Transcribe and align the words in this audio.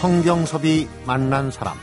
성경섭이 0.00 0.88
만난 1.06 1.50
사람 1.50 1.76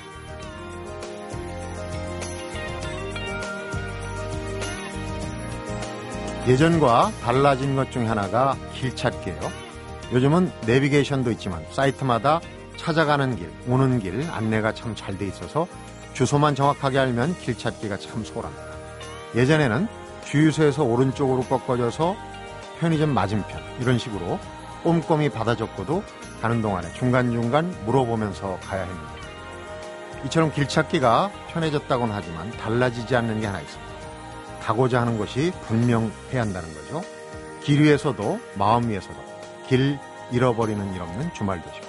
예전과 6.48 7.12
달라진 7.24 7.76
것 7.76 7.90
중 7.90 8.10
하나가 8.10 8.56
길 8.74 8.96
찾기예요. 8.96 9.40
요즘은 10.14 10.52
내비게이션도 10.68 11.32
있지만 11.32 11.66
사이트마다 11.72 12.40
찾아가는 12.78 13.36
길, 13.36 13.52
오는 13.68 14.00
길 14.00 14.28
안내가 14.30 14.74
참 14.74 14.94
잘 14.96 15.18
돼 15.18 15.26
있어서 15.28 15.68
주소만 16.14 16.56
정확하게 16.56 17.00
알면 17.00 17.36
길 17.40 17.58
찾기가 17.58 17.98
참 17.98 18.24
소홀합니다. 18.24 18.64
예전에는 19.36 19.88
주유소에서 20.26 20.84
오른쪽으로 20.84 21.42
꺾어져서 21.44 22.16
편의점 22.80 23.14
맞은편 23.14 23.62
이런 23.82 23.98
식으로 23.98 24.40
꼼꼼히 24.84 25.30
받아 25.30 25.56
적고도 25.56 26.04
가는 26.46 26.62
동안에 26.62 26.94
중간중간 26.94 27.76
물어보면서 27.88 28.60
가야 28.62 28.84
했는데 28.84 29.14
이처럼 30.26 30.52
길 30.54 30.68
찾기가 30.68 31.32
편해졌다고는 31.48 32.14
하지만 32.14 32.52
달라지지 32.52 33.16
않는 33.16 33.42
게 33.42 33.48
하나 33.48 33.60
있습니다. 33.62 33.94
가고자 34.62 35.02
하는 35.02 35.18
것이 35.18 35.52
분명해야 35.66 36.42
한다는 36.42 36.72
거죠. 36.76 37.02
길 37.64 37.82
위에서도 37.82 38.40
마음 38.60 38.90
위에서도 38.90 39.16
길 39.66 39.98
잃어버리는 40.32 40.94
일 40.94 41.02
없는 41.02 41.34
주말 41.34 41.64
도시고 41.64 41.88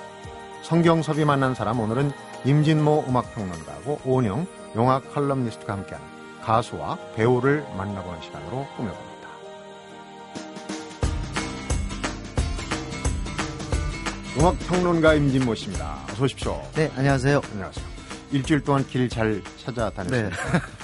성경섭이 0.63 1.27
만난 1.27 1.55
사람 1.55 1.79
오늘은 1.79 2.11
임진모 2.47 3.05
음악평론가하고 3.09 4.01
오은영 4.07 4.47
영화 4.75 5.01
컬럼니스트가 5.01 5.75
함께하는 5.75 6.07
가수와 6.43 6.97
배우를 7.15 7.67
만나보는 7.77 8.23
시간으로 8.23 8.67
꾸며봅니다. 8.79 9.16
음악평론가 14.39 15.15
임진모 15.15 15.55
씨입니다. 15.55 16.05
어서 16.11 16.25
오십시오. 16.25 16.61
네, 16.75 16.91
안녕하세요. 16.97 17.41
안녕하세요. 17.53 17.87
일주일 18.33 18.61
동안 18.63 18.85
길 18.87 19.09
잘 19.09 19.43
찾아다녔어요. 19.65 20.29
네. 20.29 20.35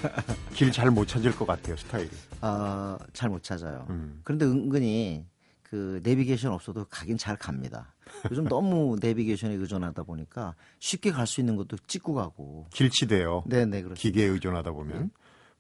길잘 0.55 0.91
못 0.91 1.07
찾을 1.07 1.33
것 1.33 1.45
같아요, 1.47 1.77
스타일이. 1.77 2.09
아, 2.41 2.97
잘못 3.13 3.43
찾아요. 3.43 3.87
음. 3.91 4.21
그런데 4.25 4.47
은근히 4.47 5.27
그 5.63 6.01
내비게이션 6.03 6.53
없어도 6.53 6.87
가긴 6.89 7.19
잘 7.19 7.37
갑니다. 7.37 7.95
요즘 8.31 8.45
너무 8.49 8.97
내비게이션에 9.01 9.55
의존하다 9.55 10.03
보니까 10.05 10.55
쉽게 10.79 11.11
갈 11.11 11.27
수 11.27 11.41
있는 11.41 11.57
것도 11.57 11.77
찍고 11.87 12.15
가고. 12.15 12.67
길치대요. 12.73 13.45
네, 13.47 13.65
네, 13.67 13.83
그렇습니다. 13.83 13.95
기계에 14.01 14.27
의존하다 14.27 14.71
보면. 14.73 15.11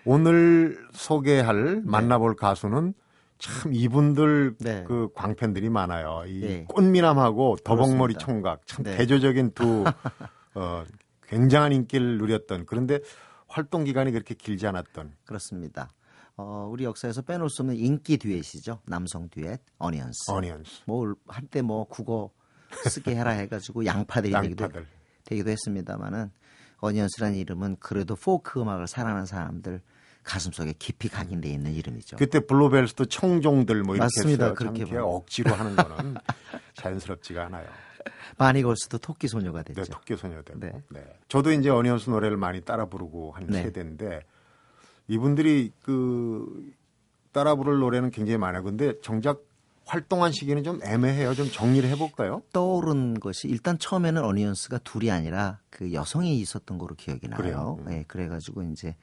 오늘 0.04 0.78
소개할 0.92 1.82
만나볼 1.84 2.36
가수는 2.36 2.94
참 3.42 3.74
이분들 3.74 4.54
네. 4.60 4.84
그 4.86 5.08
광팬들이 5.14 5.68
많아요. 5.68 6.22
이 6.28 6.40
네. 6.40 6.64
꽃미남하고 6.68 7.56
더벅머리. 7.64 8.14
총각 8.14 8.66
참 8.68 8.84
네. 8.84 8.96
대조적인 8.96 9.50
두 9.52 9.82
어, 10.54 10.84
굉장한 11.26 11.72
인기를 11.72 12.18
누렸던 12.18 12.66
그런데 12.66 13.00
활동 13.48 13.82
기간이 13.82 14.12
그렇게 14.12 14.34
길지 14.36 14.66
않았던 14.68 15.16
그렇습니다. 15.24 15.90
어, 16.36 16.68
우리 16.70 16.84
역사에서 16.84 17.22
빼놓을 17.22 17.50
수 17.50 17.62
없는 17.62 17.76
인기 17.76 18.16
듀엣이죠. 18.16 18.80
남성 18.86 19.28
듀엣, 19.28 19.60
어니언스. 19.78 20.30
어니언스 20.30 20.82
뭐 20.86 21.12
한때 21.27 21.62
뭐 21.62 21.84
국어 21.84 22.30
쓰게 22.88 23.16
해라 23.16 23.30
해가지고 23.32 23.84
양파들이 23.86 24.32
되기도. 24.32 24.68
되기도 25.24 25.50
했습니다만은 25.50 26.30
어니언스라는 26.78 27.36
이름은 27.36 27.77
그래도 27.80 28.14
포크 28.14 28.60
음악을 28.60 28.86
사랑하는 28.86 29.27
사람들 29.27 29.80
가슴속에 30.22 30.74
깊이 30.78 31.08
각인돼 31.08 31.48
있는 31.48 31.72
이름이죠. 31.74 32.16
그때 32.16 32.40
블루벨스도 32.40 33.06
청종들 33.06 33.83
뭐 33.83 33.96
이렇게 33.96 34.05
맞습니다. 34.05 34.55
그렇게. 34.55 34.84
억지로 34.96 35.55
하는 35.55 35.77
거는 35.77 36.14
자연스럽지가 36.74 37.46
않아요. 37.46 37.66
바니걸스도 38.39 38.98
토끼 38.98 39.28
소녀가 39.28 39.62
됐죠. 39.62 39.82
네, 39.82 39.90
토끼 39.90 40.16
소녀들. 40.16 40.58
네. 40.58 40.72
네. 40.90 41.05
저도 41.28 41.52
이제 41.52 41.70
어니언스 41.70 42.11
노래를 42.11 42.36
많이 42.36 42.61
따라 42.61 42.86
부르고 42.86 43.32
한 43.32 43.46
네. 43.46 43.62
세대인데 43.62 44.22
이분들이 45.08 45.72
그 45.82 46.72
따라 47.32 47.55
부를 47.55 47.78
노래는 47.78 48.11
굉장히 48.11 48.38
많아요. 48.38 48.62
근데 48.62 48.94
정작 49.02 49.42
활동한 49.84 50.32
시기는 50.32 50.62
좀 50.62 50.80
애매해요. 50.82 51.34
좀 51.34 51.50
정리를 51.50 51.88
해볼까요? 51.90 52.42
떠오른 52.52 53.18
것이 53.18 53.48
일단 53.48 53.78
처음에는 53.78 54.24
어니언스가 54.24 54.78
둘이 54.78 55.11
아니라 55.11 55.58
그 55.70 55.92
여성이 55.92 56.38
있었던 56.38 56.78
거로 56.78 56.94
기억이 56.94 57.28
나요. 57.28 57.36
그래요? 57.36 57.77
음. 57.80 57.84
네, 57.86 58.05
그래가지고 58.06 58.62
이제 58.64 58.94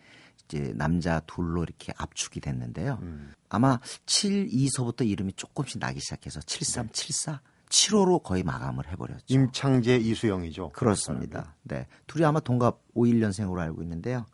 이제 0.50 0.74
남자 0.76 1.20
둘로 1.22 1.64
이렇게 1.64 1.94
압축이 1.96 2.42
됐는데요. 2.42 2.98
음. 3.04 3.32
아마 3.50 3.80
7, 4.08 4.48
2서부터 4.48 5.08
이름이 5.08 5.34
조금씩 5.34 5.80
나기 5.80 6.00
시작해서 6.00 6.40
73, 6.42 6.90
74, 6.92 7.42
75로 7.70 8.24
거의 8.24 8.42
마감을 8.44 8.88
해버렸죠. 8.92 9.26
임창재, 9.28 9.98
이수영이죠. 9.98 10.70
그렇습니다. 10.70 11.56
네. 11.62 11.86
둘이 12.08 12.26
아마 12.26 12.40
동갑 12.40 12.82
51년생으로 12.96 13.60
알고 13.60 13.84
있는데요. 13.84 14.26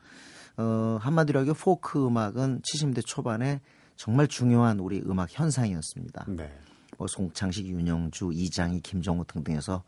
어, 0.58 0.98
한마디로 1.02 1.42
하기에 1.42 1.54
포크 1.54 2.08
음악은 2.08 2.62
70대 2.62 3.06
초반에 3.06 3.60
정말 3.98 4.28
중요한 4.28 4.80
우리 4.80 5.02
음악 5.06 5.38
현상이었습니다. 5.38 6.26
네. 6.30 6.58
뭐 6.98 7.08
송창식, 7.08 7.68
윤영주, 7.68 8.32
이장희, 8.34 8.80
김정우 8.80 9.26
등등해서 9.26 9.84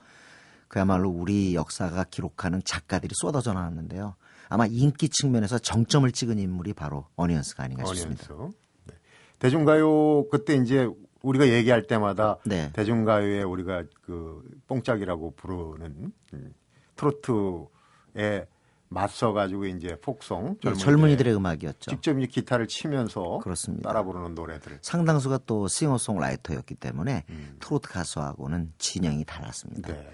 그야말로 0.68 1.10
우리 1.10 1.56
역사가 1.56 2.04
기록하는 2.06 2.62
작가들이 2.66 3.14
쏟아져 3.16 3.54
나왔는데요. 3.54 4.16
아마 4.50 4.66
인기 4.66 5.09
측면에서 5.09 5.59
정점을 5.59 6.09
찍은 6.12 6.40
인물이 6.40 6.74
바로 6.74 7.06
어니언스가 7.16 7.63
아닌가 7.63 7.85
싶습니다. 7.85 8.34
어니언스. 8.34 8.58
네. 8.85 8.94
대중가요 9.40 10.28
그때 10.30 10.56
이제 10.56 10.90
우리가 11.22 11.47
얘기할 11.50 11.88
때마다 11.88 12.38
네. 12.46 12.72
대중가요에 12.74 13.44
우리가 13.44 13.84
그 14.03 14.41
뽕짝이라고 14.68 15.34
부르는 15.36 16.12
음, 16.34 16.53
트로트에 16.96 18.47
맞서 18.90 19.34
가지고 19.34 19.66
이제 19.66 20.00
폭송 20.00 20.57
예, 20.66 20.74
젊은이들의 20.74 21.36
음악이었죠. 21.36 21.91
직접 21.91 22.18
이제 22.18 22.28
기타를 22.28 22.68
치면서 22.68 23.40
그렇습니다. 23.40 23.90
따라 23.90 24.03
부르는 24.03 24.34
노래들. 24.34 24.80
상당수가 24.81 25.41
또 25.46 25.68
싱어송라이터였기 25.68 26.75
때문에 26.75 27.25
트로트 27.59 27.90
가수하고는 27.90 28.72
진영이 28.78 29.25
달랐습니다. 29.25 29.91
음. 29.91 29.96
네. 29.96 30.09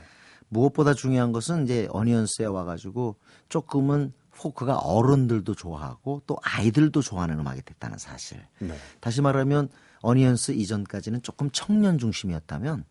무엇보다 0.49 0.93
중요한 0.93 1.31
것은 1.31 1.63
이제 1.65 1.87
어니언스에 1.91 2.45
와가지고 2.45 3.15
조금은 3.49 4.13
포크가 4.35 4.77
어른들도 4.77 5.55
좋아하고 5.55 6.23
또 6.27 6.37
아이들도 6.41 7.01
좋아하는 7.01 7.39
음악이 7.39 7.61
됐다는 7.63 7.97
사실. 7.97 8.45
네. 8.59 8.75
다시 8.99 9.21
말하면 9.21 9.69
어니언스 10.01 10.51
이전까지는 10.51 11.21
조금 11.21 11.49
청년 11.51 11.97
중심이었다면 11.97 12.85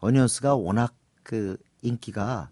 어니언스가 0.00 0.54
워낙 0.56 0.94
그 1.22 1.56
인기가 1.82 2.50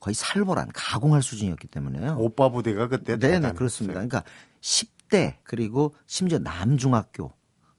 거의 0.00 0.14
살벌한 0.14 0.70
가공할 0.74 1.22
수준이었기 1.22 1.68
때문에요. 1.68 2.16
오빠 2.18 2.50
부대가 2.50 2.88
그때 2.88 3.16
네네 3.16 3.20
대단했어요. 3.20 3.54
그렇습니다. 3.54 3.94
그러니까 3.94 4.24
10대 4.60 5.36
그리고 5.42 5.94
심지어 6.06 6.38
남중학교 6.38 7.32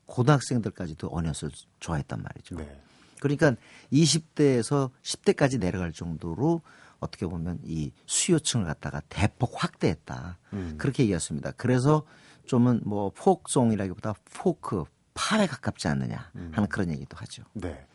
고등학생들까지도 0.08 1.10
어니언스를 1.10 1.52
좋아했단 1.80 2.24
말이죠. 2.24 2.56
네. 2.56 2.82
그러니까 3.20 3.56
20대에서 3.92 4.92
10대까지 5.04 5.60
내려갈 5.60 5.92
정도로 5.92 6.62
어떻게 7.00 7.26
보면 7.26 7.60
이 7.64 7.92
수요층을 8.06 8.66
갖다가 8.66 9.02
대폭 9.10 9.64
확대했다. 9.64 10.38
음. 10.54 10.76
그렇게 10.78 11.04
얘기했습니다. 11.04 11.52
그래서 11.58 12.04
좀은 12.46 12.82
뭐 12.86 13.12
포크송이라기보다 13.16 14.16
포크 14.34 14.84
팝에 15.14 15.48
가깝지 15.48 15.88
않느냐 15.88 16.32
음. 16.36 16.52
하는 16.54 16.70
그런 16.70 16.90
얘기도 16.92 17.18
하죠. 17.18 17.44
네. 17.54 17.86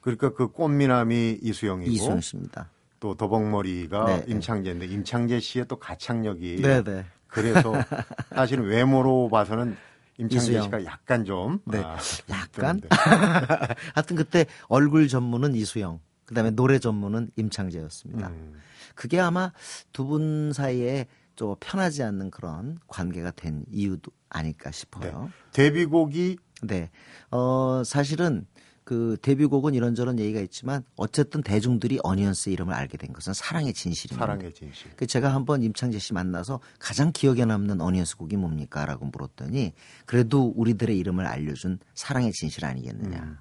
그러니까 0.00 0.32
그 0.34 0.48
꽃미남이 0.48 1.38
이수영이고 1.42 1.90
이수영 1.90 2.20
씨입니다. 2.20 2.68
또 3.00 3.14
도벅머리가 3.14 4.04
네, 4.04 4.16
네. 4.18 4.24
임창재인데 4.28 4.86
임창재 4.86 5.40
씨의 5.40 5.66
또 5.68 5.76
가창력이 5.76 6.62
네 6.62 6.82
네. 6.82 7.04
그래서 7.26 7.72
사실은 8.34 8.64
외모로 8.64 9.28
봐서는 9.28 9.76
임창재 10.18 10.44
이수영. 10.44 10.62
씨가 10.64 10.84
약간 10.84 11.24
좀 11.24 11.60
네. 11.64 11.78
아, 11.78 11.96
약간? 12.30 12.80
그런데. 12.80 12.88
하여튼 13.94 14.16
그때 14.16 14.46
얼굴 14.68 15.08
전문은 15.08 15.54
이수영, 15.54 16.00
그다음에 16.24 16.50
노래 16.50 16.78
전문은 16.78 17.30
임창재였습니다. 17.36 18.28
음. 18.28 18.54
그게 18.94 19.18
아마 19.20 19.52
두 19.92 20.06
분 20.06 20.52
사이에 20.52 21.06
좀 21.34 21.56
편하지 21.60 22.02
않는 22.02 22.30
그런 22.30 22.78
관계가 22.88 23.30
된 23.32 23.64
이유도 23.70 24.10
아닐까 24.28 24.70
싶어요. 24.70 25.30
데뷔곡이 25.52 26.36
네. 26.64 26.90
어, 27.30 27.82
사실은 27.84 28.46
그 28.84 29.16
데뷔곡은 29.22 29.74
이런저런 29.74 30.18
얘기가 30.18 30.40
있지만 30.40 30.84
어쨌든 30.96 31.42
대중들이 31.42 31.98
어니언스 32.02 32.50
이름을 32.50 32.74
알게 32.74 32.98
된 32.98 33.12
것은 33.12 33.32
사랑의 33.32 33.72
진실입니다. 33.72 34.26
사랑의 34.26 34.52
진실. 34.52 34.90
그 34.96 35.06
제가 35.06 35.32
한번 35.32 35.62
임창재 35.62 35.98
씨 35.98 36.12
만나서 36.12 36.60
가장 36.78 37.12
기억에 37.12 37.44
남는 37.44 37.80
어니언스 37.80 38.16
곡이 38.16 38.36
뭡니까? 38.36 38.84
라고 38.84 39.06
물었더니 39.06 39.72
그래도 40.04 40.52
우리들의 40.56 40.98
이름을 40.98 41.26
알려준 41.26 41.78
사랑의 41.94 42.32
진실 42.32 42.64
아니겠느냐. 42.64 43.22
음. 43.22 43.38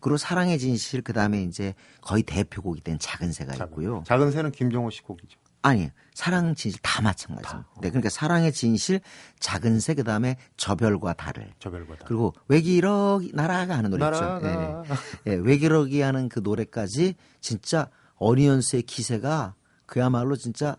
그리고 0.00 0.16
사랑의 0.16 0.58
진실 0.58 1.02
그다음에 1.02 1.42
이제 1.42 1.74
거의 2.00 2.22
대표곡이 2.22 2.82
된 2.82 2.98
작은 2.98 3.32
새가 3.32 3.54
있고요. 3.66 4.02
작은 4.06 4.30
새는 4.30 4.52
김종호 4.52 4.90
씨 4.90 5.02
곡이죠. 5.02 5.38
아니, 5.62 5.90
사랑 6.14 6.54
진실 6.54 6.80
다 6.82 7.02
마찬가지입니다. 7.02 7.68
네, 7.80 7.90
그러니까 7.90 8.08
사랑의 8.10 8.52
진실, 8.52 9.00
작은 9.40 9.80
새 9.80 9.94
그다음에 9.94 10.36
저별과 10.56 11.14
달을. 11.14 11.52
저별과 11.58 11.96
다. 11.96 12.04
그리고 12.06 12.32
외기럭 12.46 13.22
나라가 13.34 13.76
하는 13.76 13.90
노래 13.90 14.04
있죠. 14.06 14.20
나라가. 14.20 14.84
예, 15.26 15.32
예, 15.32 15.34
외기럭이 15.34 16.00
하는 16.00 16.28
그 16.28 16.40
노래까지 16.40 17.14
진짜 17.40 17.90
어니언스의 18.16 18.82
기세가 18.82 19.54
그야말로 19.86 20.36
진짜 20.36 20.76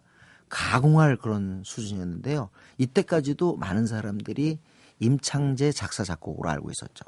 가공할 0.48 1.18
그런 1.18 1.62
수준이었는데요. 1.66 2.50
이때까지도 2.78 3.58
많은 3.58 3.86
사람들이 3.86 4.60
임창재 5.00 5.72
작사 5.72 6.04
작곡으로 6.04 6.50
알고 6.50 6.72
있었죠. 6.72 7.06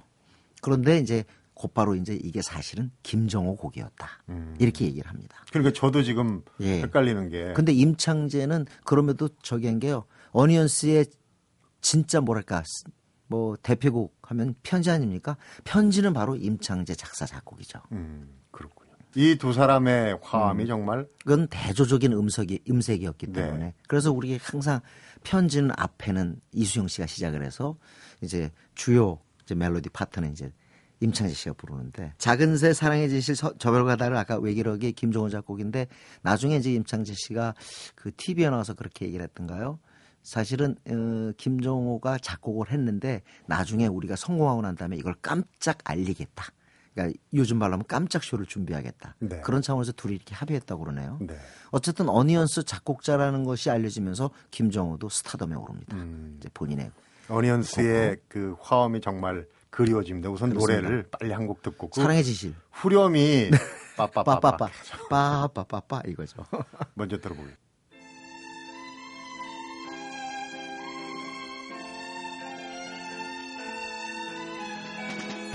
그런데 0.62 1.00
이제 1.00 1.26
곧바로 1.62 1.94
이제 1.96 2.18
이게 2.24 2.42
사실은 2.42 2.90
김정호 3.04 3.56
곡이었다. 3.56 4.08
음. 4.30 4.56
이렇게 4.58 4.86
얘기를 4.86 5.08
합니다. 5.08 5.38
그러니까 5.52 5.72
저도 5.72 6.02
지금 6.02 6.42
예. 6.60 6.82
헷갈리는 6.82 7.30
게 7.30 7.54
근데 7.54 7.72
임창재는 7.72 8.66
그럼에도 8.84 9.30
저기 9.44 9.68
한 9.68 9.80
게요. 9.80 10.06
어니언스의 10.32 11.06
진짜 11.80 12.20
뭐랄까 12.20 12.64
뭐 13.28 13.56
대표곡 13.62 14.18
하면 14.24 14.56
편지 14.64 14.90
아닙니까? 14.90 15.38
편지는 15.64 16.14
바로 16.14 16.36
임창재 16.36 16.96
작사 16.96 17.28
작곡이죠. 17.28 17.80
음, 17.92 18.40
그렇군요. 18.50 18.92
이 19.16 19.36
두 19.38 19.54
사람의 19.54 20.18
화음이 20.24 20.64
음. 20.64 20.68
정말 20.68 21.08
그건 21.20 21.48
대조적인 21.48 22.12
음색이 22.14 22.62
음색이었기 22.68 23.28
네. 23.28 23.34
때문에 23.34 23.74
그래서 23.88 24.12
우리 24.12 24.36
항상 24.42 24.80
편지는 25.24 25.70
앞에는 25.78 26.42
이수영 26.54 26.88
씨가 26.88 27.06
시작을 27.06 27.46
해서 27.46 27.78
이제 28.22 28.50
주요 28.74 29.20
이제 29.44 29.54
멜로디 29.54 29.90
파트는 29.90 30.32
이제 30.32 30.52
임창재 31.02 31.34
씨가 31.34 31.54
부르는데 31.54 32.14
작은 32.18 32.58
새 32.58 32.74
사랑의 32.74 33.10
서- 33.22 33.58
저별가다를 33.58 34.16
아까 34.16 34.38
외기록의 34.38 34.94
김종호 34.94 35.30
작곡인데 35.30 35.88
나중에 36.22 36.56
이제 36.56 36.72
임창재 36.74 37.14
씨가 37.16 37.56
그 37.96 38.12
TV에 38.16 38.50
나와서 38.50 38.74
그렇게 38.74 39.06
얘기를 39.06 39.24
했던가요? 39.24 39.80
사실은 40.24 40.76
어, 40.88 41.32
김종호가 41.38 42.20
작곡을 42.20 42.72
했는데 42.72 43.24
나중에 43.48 43.88
우리가 43.88 44.16
성공하고 44.16 44.62
난 44.62 44.76
다음에 44.76 44.96
이걸 44.96 45.16
깜짝 45.22 45.80
알리겠다. 45.84 46.46
그러니까 46.94 47.18
요즘 47.34 47.58
말로 47.58 47.74
하면 47.74 47.86
깜짝 47.88 48.24
쇼를 48.24 48.46
준비하겠다. 48.46 49.16
네. 49.20 49.42
그런 49.42 49.62
차원에서 49.62 49.94
둘이 49.94 50.14
이렇게 50.16 50.36
합의했다고 50.36 50.84
그러네요. 50.84 51.18
네. 51.22 51.36
어쨌든 51.72 52.10
어니언스 52.10 52.64
작곡자라는 52.66 53.46
것이 53.46 53.70
알려지면서 53.72 54.30
김정호도 54.52 55.10
스타덤에 55.10 55.56
오릅니다. 55.56 55.96
음. 55.98 56.36
이제 56.38 56.50
본인의 56.54 56.92
어니언스의 57.30 58.18
그 58.28 58.56
화음이 58.60 59.00
정말 59.02 59.48
그리워집니다. 59.72 60.30
우선 60.30 60.50
그렇습니다. 60.50 60.82
노래를 60.82 61.08
빨리 61.10 61.32
한 61.34 61.48
곡 61.48 61.62
듣고 61.64 61.90
그 61.90 62.02
사랑의 62.02 62.24
지실 62.24 62.54
후렴이 62.72 63.52
빠빠빠빠 63.98 64.40
빠빠빠 64.58 64.70
빠빠빠빠 65.10 66.02
이거죠. 66.08 66.44
먼저 66.96 67.18
들어보겠습니다. 67.18 67.60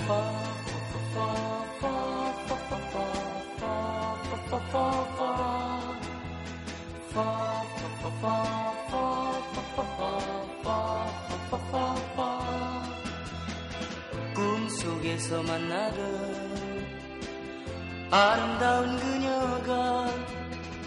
꿈 0.06 0.45
속에서 15.26 15.42
만나던 15.42 16.86
아름다운 18.10 18.96
그녀가 18.96 20.06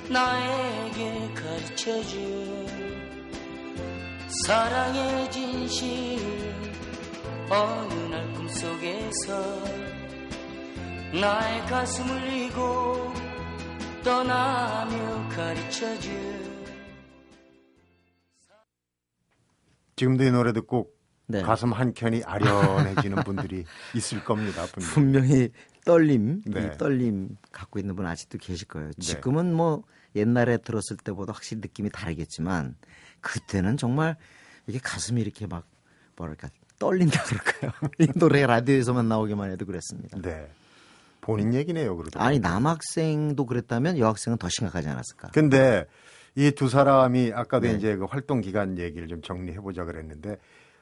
나에게 0.09 1.33
가르쳐준 1.33 2.67
사랑의 4.45 5.31
진실 5.31 6.19
어느 7.49 7.93
날 8.11 8.33
꿈속에서 8.33 9.63
나의 11.19 11.65
가슴 11.65 12.09
울리고 12.09 13.13
떠나며 14.03 15.29
가르쳐준 15.29 16.49
지금도 19.95 20.23
이 20.23 20.31
노래 20.31 20.53
듣고 20.53 20.98
네. 21.29 21.43
가슴 21.43 21.71
한 21.71 21.93
켠이 21.93 22.23
아련해지는 22.25 23.23
분들이 23.23 23.63
있을 23.95 24.23
겁니다. 24.23 24.65
분명히. 24.73 24.93
분명히 24.93 25.49
떨림, 25.85 26.41
네. 26.45 26.65
이 26.73 26.77
떨림 26.77 27.37
갖고 27.51 27.77
있는 27.77 27.95
분 27.95 28.07
아직도 28.07 28.39
계실 28.39 28.67
거예요. 28.67 28.91
지금은 28.99 29.53
뭐 29.53 29.83
옛날에 30.15 30.57
들었을 30.57 30.97
때보다 30.97 31.33
확실히 31.33 31.61
느낌이 31.61 31.91
다르겠지만 31.91 32.75
그때는 33.21 33.77
정말 33.77 34.17
이게 34.65 34.79
가슴이 34.79 35.21
이렇게 35.21 35.45
막 35.45 35.67
뭐랄까 36.15 36.49
떨린다 36.79 37.23
그럴까요? 37.23 37.71
이 37.99 38.07
노래 38.15 38.45
라디오에서만 38.47 39.07
나오기만 39.07 39.51
해도 39.51 39.65
그랬습니다. 39.67 40.17
네. 40.21 40.49
본인 41.21 41.53
얘기네요, 41.53 41.95
그래도. 41.95 42.19
아니 42.19 42.39
남학생도 42.39 43.45
그랬다면 43.45 43.99
여학생은 43.99 44.39
더 44.39 44.49
심각하지 44.49 44.89
않았을까? 44.89 45.29
근데 45.29 45.85
이 46.35 46.51
두 46.51 46.69
사람이 46.69 47.31
아까도 47.35 47.67
네. 47.67 47.73
이제 47.73 47.95
그 47.97 48.05
활동 48.05 48.41
기간 48.41 48.77
얘기를 48.77 49.07
좀 49.07 49.21
정리해 49.21 49.57
보자 49.59 49.83
그랬는데 49.83 50.37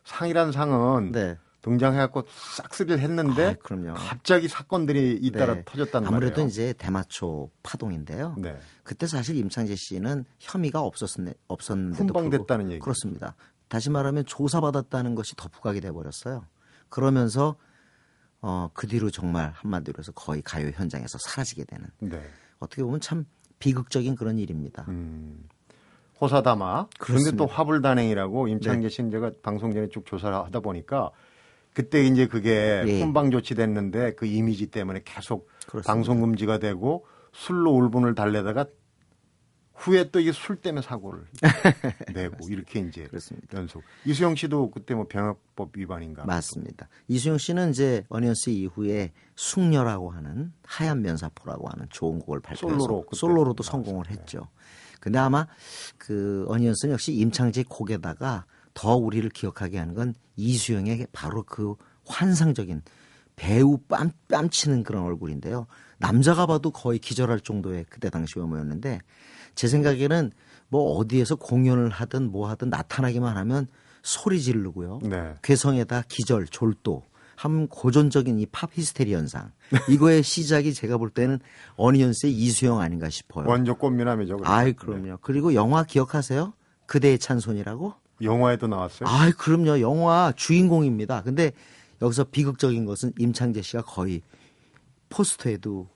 상이란 0.08 0.54
상은 0.54 1.12
네. 1.12 1.38
등장해갖고 1.62 2.24
싹쓸이를 2.56 3.00
했는데 3.00 3.48
아, 3.48 3.54
그럼요. 3.62 3.94
갑자기 3.96 4.48
사건들이 4.48 5.20
잇따라 5.22 5.56
네. 5.56 5.64
터졌단 5.66 6.06
아무래도 6.06 6.32
말이에요. 6.36 6.48
이제 6.48 6.74
대마초 6.78 7.52
파동인데요. 7.62 8.36
네. 8.38 8.58
그때 8.84 9.06
사실 9.06 9.36
임창재 9.36 9.76
씨는 9.76 10.24
혐의가 10.40 10.82
없었네, 10.82 11.34
없었는데도 11.48 12.06
훈방됐다는 12.06 12.72
얘기. 12.72 12.80
그렇습니다. 12.80 13.36
다시 13.68 13.90
말하면 13.90 14.26
조사받았다는 14.26 15.14
것이 15.16 15.36
더 15.36 15.50
부각이 15.50 15.82
돼 15.82 15.92
버렸어요. 15.92 16.46
그러면서 16.88 17.58
어, 18.40 18.70
그 18.74 18.88
뒤로 18.88 19.10
정말 19.10 19.52
한마디로 19.56 19.96
해서 20.00 20.14
거의 20.14 20.42
가요 20.42 20.70
현장에서 20.74 21.18
사라지게 21.18 21.66
되는 21.66 21.88
네. 22.00 22.24
어떻게 22.60 22.82
보면 22.82 23.02
참 23.02 23.26
비극적인 23.60 24.16
그런 24.16 24.40
일입니다. 24.40 24.86
음. 24.88 25.50
호사다마. 26.20 26.88
그런데. 27.00 27.32
네. 27.32 27.38
또 27.38 27.46
화불단행이라고 27.46 28.48
임창재 28.48 28.90
씨는 28.90 29.12
제가 29.12 29.32
방송 29.44 29.74
전에 29.74 29.88
쭉 29.90 30.06
조사를 30.06 30.36
하다 30.36 30.60
보니까 30.62 31.12
그때 31.74 32.04
이제 32.04 32.26
그게 32.28 32.84
예. 32.88 33.02
훈방 33.02 33.30
조치됐는데 33.32 34.16
그 34.16 34.26
이미지 34.26 34.68
때문에 34.68 35.02
계속 35.06 35.48
그렇습니다. 35.68 35.94
방송 35.94 36.22
금지가 36.22 36.58
되고 36.60 37.06
술로 37.34 37.72
울분을 37.72 38.16
달래다가 38.16 38.66
후에 39.76 40.10
또 40.10 40.20
이게 40.20 40.32
술 40.32 40.56
때문에 40.56 40.82
사고를 40.82 41.24
내고 42.16 42.50
이렇게 42.50 42.80
이제 42.80 43.04
그렇습니다. 43.04 43.60
연속. 43.60 43.84
이수영 44.06 44.34
씨도 44.36 44.72
그때 44.72 44.96
뭐 44.96 45.06
병역법 45.08 45.78
위반인가? 45.78 46.26
맞습니다. 46.26 46.90
이수영 47.08 47.38
씨는 47.38 47.70
이제 47.70 48.04
어니언스 48.10 48.50
이후에 48.50 49.14
숙녀라고 49.36 50.10
하는 50.10 50.52
하얀 50.64 51.04
면사포라고 51.04 51.68
하는 51.70 51.86
좋은 51.92 52.18
곡을 52.18 52.40
발표해서 52.40 52.80
솔로로 52.80 53.06
솔로로도. 53.14 53.62
성공을 53.62 54.10
했죠. 54.10 54.48
근데 55.00 55.20
아마 55.20 55.48
그 55.98 56.46
어니언스는 56.50 56.94
역시 56.94 57.14
임창재 57.14 57.66
곡에다가 57.70 58.46
더 58.74 58.96
우리를 58.96 59.28
기억하게 59.32 59.78
하는 59.80 59.94
건 59.94 60.14
이수영의 60.36 61.08
바로 61.12 61.44
그 61.44 61.76
환상적인 62.06 62.82
배우 63.36 63.78
뺨, 63.88 64.12
뺨치는 64.28 64.84
그런 64.84 65.04
얼굴인데요. 65.04 65.68
남자가 66.00 66.46
봐도 66.46 66.72
거의 66.72 67.00
기절할 67.00 67.40
정도의 67.40 67.86
그때 67.90 68.10
당시 68.10 68.40
외모였는데 68.40 69.00
제 69.56 69.68
생각에는 69.68 70.32
뭐 70.70 70.98
어디에서 70.98 71.36
공연을 71.36 71.90
하든 71.90 72.32
뭐 72.32 72.50
하든 72.50 72.70
나타나기만 72.70 73.38
하면 73.38 73.68
소리 74.04 74.42
지르고요. 74.42 75.00
네. 75.04 75.36
괴성에다 75.42 76.04
기절, 76.08 76.48
졸도, 76.48 77.04
한 77.38 77.68
고전적인 77.68 78.40
이 78.40 78.48
팝 78.52 78.72
히스테리 78.74 79.14
현상. 79.14 79.52
이거의 79.88 80.24
시작이 80.26 80.74
제가 80.74 80.98
볼 80.98 81.12
때는 81.12 81.40
어니언스의 81.76 82.34
이수영 82.34 82.80
아닌가 82.80 83.10
싶어요. 83.12 83.48
원조 83.48 83.76
꽃미남이죠. 83.78 84.38
그래서. 84.38 84.52
아이 84.52 84.74
그럼요. 84.74 85.20
그리고 85.22 85.54
영화 85.54 85.84
기억하세요? 85.84 86.54
그대의 86.88 87.20
찬손이라고? 87.20 87.94
영화에도 88.24 88.66
나왔어요. 88.66 89.08
아이 89.08 89.32
그럼요. 89.32 89.80
영화 89.82 90.34
주인공입니다. 90.36 91.22
근데 91.22 91.52
여기서 92.02 92.24
비극적인 92.26 92.86
것은 92.86 93.14
임창재 93.20 93.62
씨가 93.62 93.84
거의 93.84 94.24
포스터에도 95.10 95.88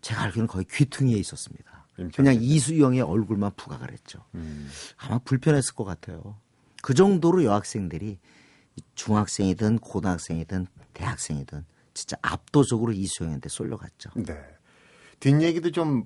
제가 0.00 0.22
알기로는 0.22 0.46
거의 0.46 0.64
귀퉁이에 0.70 1.16
있었습니다. 1.18 1.88
그냥 2.14 2.36
이수영의 2.40 3.00
얼굴만 3.00 3.52
부각을 3.56 3.90
했죠. 3.92 4.20
음. 4.36 4.68
아마 4.98 5.18
불편했을 5.18 5.74
것 5.74 5.84
같아요. 5.84 6.36
그 6.82 6.94
정도로 6.94 7.42
여학생들이 7.44 8.18
중학생이든 8.94 9.78
고등학생이든 9.78 10.66
대학생이든 10.94 11.64
진짜 11.92 12.16
압도적으로 12.22 12.92
이수영한테 12.92 13.48
쏠려갔죠. 13.48 14.10
네. 14.16 14.36
뒷얘기도 15.20 15.70
좀 15.70 16.04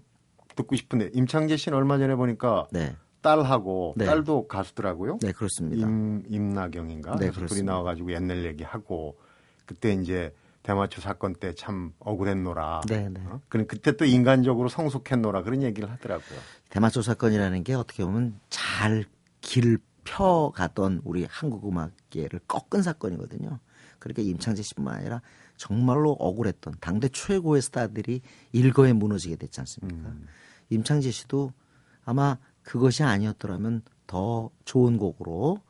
듣고 0.57 0.77
싶은데 0.77 1.11
임창재 1.15 1.57
씨는 1.57 1.77
얼마 1.79 1.99
전에 1.99 2.15
보니까 2.15 2.67
네, 2.73 2.97
딸하고 3.23 3.95
네. 3.97 4.05
딸도 4.07 4.49
가수더라고요. 4.49 5.19
네 5.23 5.33
그렇습니다. 5.33 5.87
임 5.87 6.23
임나경인가? 6.29 7.17
네, 7.17 7.31
그래서 7.31 7.55
둘이. 7.55 7.63
나와가지고 7.65 8.13
옛날 8.13 8.45
얘기하고 8.45 9.19
그때 9.67 9.93
이제 9.93 10.35
대마초 10.63 11.01
사건 11.01 11.35
때 11.35 11.55
참 11.55 11.93
억울했노라. 12.01 12.83
네, 12.89 13.09
네. 13.09 13.21
어? 13.27 13.41
그럼 13.49 13.67
그때 13.67 13.97
또 13.97 14.05
인간적으로 14.05 14.69
성숙했노라 14.69 15.43
그런 15.43 15.63
얘기를 15.63 15.91
하더라고요. 15.91 16.39
대마초 16.69 17.01
사건이라는 17.03 17.65
게 17.65 17.75
어떻게 17.75 18.05
보면 18.05 18.39
잘 18.51 19.05
길을 19.41 19.79
펴가던 20.05 21.03
우리 21.05 21.25
한국 21.31 21.67
음악계를 21.69 22.41
꺾은 22.49 22.83
사건이거든요. 22.83 23.59
그러니까 23.99 24.23
임창재 24.23 24.63
씨뿐만 24.63 24.95
아니라 24.95 25.23
정말로 25.57 26.13
억울했던 26.13 26.75
당대 26.81 27.09
최고의 27.09 27.63
스타들이 27.63 28.21
일거에 28.53 28.93
무너지게 28.93 29.37
됐지 29.37 29.61
않습니까? 29.61 30.13
임창재 30.71 31.11
씨도 31.11 31.53
아마 32.05 32.39
그것이 32.63 33.03
아니었더라면 33.03 33.83
더 34.07 34.51
좋은 34.65 34.99
곡으로 34.99 35.61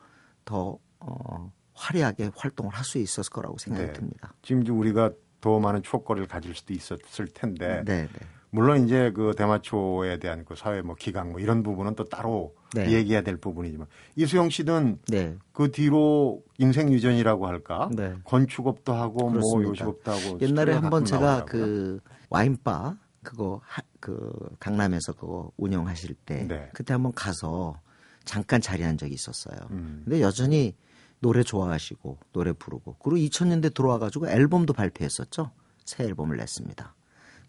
더 0.44 0.78
어, 1.00 1.52
화려하게 1.74 2.30
활동을 2.34 2.72
할 2.72 2.84
수 2.84 2.98
있었을 2.98 3.30
거라고 3.30 3.56
생각이 3.58 3.86
네. 3.86 3.92
듭니다. 3.92 4.34
지금 4.42 4.66
우리가 4.66 5.12
더 5.40 5.60
많은 5.60 5.82
추억거리를 5.82 6.26
가질 6.26 6.54
수도 6.54 6.72
있었을 6.72 7.28
텐데 7.28 7.82
네, 7.84 8.02
네. 8.02 8.08
물론 8.50 8.84
이제 8.84 9.12
그 9.12 9.34
대마초에 9.36 10.18
대한 10.18 10.44
그 10.44 10.56
사회 10.56 10.82
뭐 10.82 10.96
기강 10.96 11.30
뭐 11.30 11.40
이런 11.40 11.62
부분은 11.62 11.94
또 11.94 12.04
따로 12.04 12.54
네. 12.74 12.90
얘기해야 12.92 13.22
될 13.22 13.36
부분이지만 13.36 13.86
이수영 14.16 14.50
씨는 14.50 14.98
네. 15.08 15.36
그 15.52 15.70
뒤로 15.70 16.42
인생 16.58 16.92
유전이라고 16.92 17.46
할까 17.46 17.88
네. 17.94 18.14
건축업도 18.24 18.92
하고 18.92 19.30
뭐 19.30 19.32
그렇습니다. 19.32 19.70
요식업도 19.70 20.12
하고 20.12 20.38
옛날에 20.40 20.74
한번 20.74 21.04
제가. 21.04 21.44
그 21.44 22.00
와인바 22.30 22.96
그거 23.22 23.60
하, 23.64 23.82
그 24.00 24.30
강남에서 24.60 25.12
그거 25.12 25.50
운영하실 25.56 26.14
때 26.26 26.46
네. 26.46 26.68
그때 26.74 26.92
한번 26.94 27.12
가서 27.14 27.80
잠깐 28.24 28.60
자리한 28.60 28.98
적이 28.98 29.14
있었어요. 29.14 29.56
음. 29.70 30.02
근데 30.04 30.20
여전히 30.20 30.74
노래 31.20 31.42
좋아하시고 31.42 32.18
노래 32.32 32.52
부르고 32.52 32.96
그리고 33.02 33.16
2000년대 33.16 33.74
들어와 33.74 33.98
가지고 33.98 34.28
앨범도 34.28 34.72
발표했었죠. 34.72 35.50
새 35.84 36.04
앨범을 36.04 36.36
냈습니다. 36.36 36.94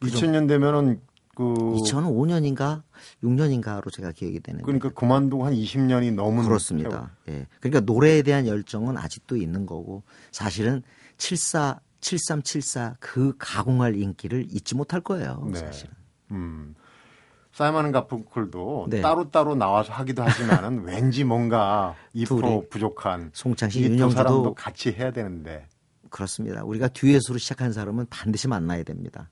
2000년 0.02 0.48
되면은 0.48 1.02
그 1.39 1.46
2005년인가 1.46 2.84
6년인가로 3.24 3.93
제가 3.93 4.12
기억이 4.12 4.41
되는데 4.41 4.65
그러니까 4.65 4.89
그만두고 4.89 5.46
한 5.46 5.53
20년이 5.53 6.13
넘은 6.13 6.43
그렇습니다. 6.43 7.15
예. 7.29 7.48
그러니까 7.62 7.79
노래에 7.79 8.24
대한 8.24 8.46
열정은 8.46 8.98
아직도 8.98 9.38
있는 9.38 9.65
거고 9.65 10.03
사실은 10.34 10.84
74 11.17 11.79
7374 12.01 12.96
그 13.00 13.34
가공할 13.38 13.96
인기를 13.96 14.48
잊지 14.50 14.75
못할 14.75 15.00
거예요. 15.00 15.48
네. 15.50 15.60
사실은. 15.60 15.93
음. 16.31 16.75
사이먼 17.53 17.93
가펑클도 17.93 18.88
네. 18.89 19.01
따로따로 19.01 19.55
나와서 19.55 19.93
하기도 19.93 20.24
하지만은 20.24 20.84
왠지 20.84 21.24
뭔가 21.24 21.96
2% 22.15 22.27
둘이. 22.27 22.69
부족한 22.69 23.31
송창 23.34 23.69
씨, 23.69 23.79
이두 23.79 23.93
윤영주도 23.93 24.24
사람도 24.24 24.53
같이 24.55 24.91
해야 24.91 25.12
되는데 25.12 25.67
그렇습니다. 26.10 26.63
우리가 26.65 26.89
듀엣으로 26.89 27.38
시작한 27.38 27.72
사람은 27.72 28.08
반드시 28.10 28.50
만나야 28.50 28.84
됩니다. 28.84 29.29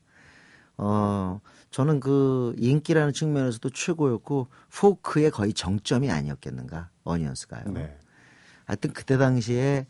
어, 0.77 1.39
저는 1.71 1.99
그 1.99 2.55
인기라는 2.57 3.13
측면에서도 3.13 3.69
최고였고 3.69 4.47
포크의 4.73 5.31
거의 5.31 5.53
정점이 5.53 6.09
아니었겠는가 6.09 6.89
어니언스가요. 7.03 7.71
네. 7.73 7.97
하여튼 8.65 8.93
그때 8.93 9.17
당시에 9.17 9.85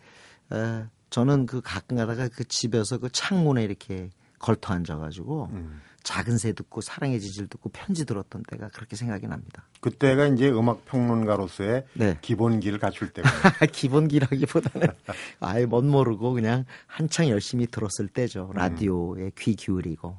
어, 0.49 0.87
저는 1.09 1.45
그 1.45 1.61
가끔 1.61 1.97
가다가 1.97 2.27
그 2.27 2.43
집에서 2.45 2.97
그 2.97 3.09
창문에 3.11 3.63
이렇게 3.63 4.09
걸터 4.39 4.73
앉아가지고 4.73 5.49
음. 5.51 5.81
작은 6.03 6.37
새 6.37 6.53
듣고 6.53 6.79
사랑의 6.79 7.19
지질 7.19 7.47
듣고 7.47 7.69
편지 7.69 8.05
들었던 8.05 8.43
때가 8.47 8.69
그렇게 8.69 8.95
생각이 8.95 9.27
납니다. 9.27 9.65
그때가 9.81 10.27
이제 10.27 10.49
음악 10.49 10.85
평론가로서의 10.85 11.85
네. 11.95 12.17
기본기를 12.21 12.79
갖출 12.79 13.09
때고 13.09 13.27
기본기라기보다는 13.73 14.87
아예 15.41 15.65
멋 15.65 15.83
모르고 15.83 16.31
그냥 16.31 16.63
한창 16.85 17.27
열심히 17.27 17.67
들었을 17.67 18.07
때죠. 18.07 18.51
라디오에 18.53 19.31
귀 19.37 19.55
기울이고. 19.55 20.17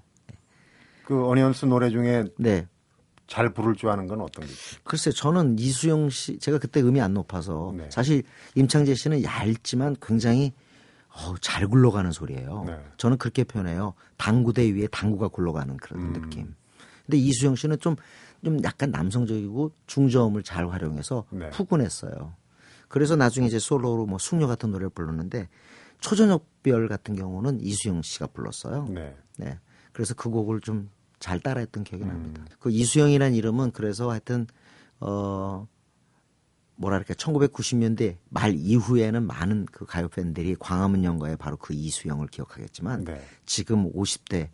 그 1.09 1.27
어니언스 1.27 1.65
노래 1.65 1.89
중에 1.89 2.27
네. 2.37 2.69
잘 3.27 3.55
부를 3.55 3.75
줄 3.75 3.89
아는 3.89 4.07
건 4.09 4.21
어떤 4.21 4.45
게 4.45 4.53
있어요? 4.53 4.81
글쎄 4.85 5.11
저는 5.11 5.59
이수영 5.59 6.11
씨 6.11 6.39
제가 6.39 6.59
그때 6.59 6.83
음이 6.83 7.01
안 7.01 7.15
높아서 7.15 7.73
네. 7.75 7.89
사실 7.91 8.23
임창재 8.57 8.95
씨는 8.95 9.25
얇지만 9.25 9.97
굉장히 10.03 10.53
어, 11.09 11.35
잘 11.41 11.67
굴러가는 11.67 12.13
소리예요. 12.13 12.65
네. 12.67 12.79
저는 12.99 13.17
그렇게 13.17 13.43
표현해요. 13.45 13.95
당구대 14.19 14.71
위에 14.75 14.87
당구가 14.89 15.29
굴러가는 15.29 15.79
그런 15.79 16.03
음. 16.03 16.13
느낌. 16.13 16.55
근데 17.07 17.17
이수영 17.17 17.57
씨는 17.57 17.79
좀, 17.79 17.97
좀 18.45 18.63
약간 18.63 18.91
남성적이고 18.91 19.73
중저음을 19.87 20.43
잘 20.43 20.69
활용해서 20.69 21.25
네. 21.31 21.49
푸근했어요. 21.49 22.35
그래서 22.89 23.17
나중에 23.17 23.47
이제 23.47 23.59
솔로로 23.59 24.05
뭐 24.05 24.19
숙녀 24.19 24.47
같은 24.47 24.73
노래를 24.73 24.91
불렀는데 24.91 25.49
초저녁별 26.01 26.87
같은 26.89 27.17
경우는 27.17 27.63
이수영 27.63 28.03
씨가 28.03 28.27
불렀어요. 28.27 28.89
네. 28.91 29.17
네. 29.39 29.59
그래서 29.93 30.13
그 30.13 30.29
곡을 30.29 30.61
좀 30.61 30.91
잘 31.19 31.41
따라했던 31.41 31.85
기억이 31.85 32.05
음. 32.05 32.09
납니다. 32.09 32.45
그 32.59 32.71
이수영이라는 32.71 33.35
이름은 33.35 33.73
그래서 33.73 34.11
하여튼 34.11 34.47
어 35.01 35.67
뭐랄까 36.77 37.15
1990년대 37.15 38.17
말 38.29 38.55
이후에는 38.55 39.27
많은 39.27 39.67
그 39.73 39.85
가요 39.85 40.09
팬들이 40.09 40.55
광화문 40.59 41.03
연가에 41.05 41.35
바로 41.37 41.57
그 41.57 41.75
이수영을 41.75 42.29
기억하겠지만 42.29 43.05
네. 43.05 43.21
지금 43.47 43.93
50대, 43.93 44.49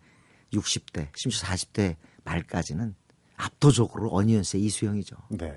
60대, 0.53 1.09
심지어 1.15 1.47
40대 1.49 1.97
말까지는 2.25 2.95
압도적으로 3.37 4.11
어니언스의 4.11 4.63
이수영이죠. 4.65 5.17
네. 5.31 5.55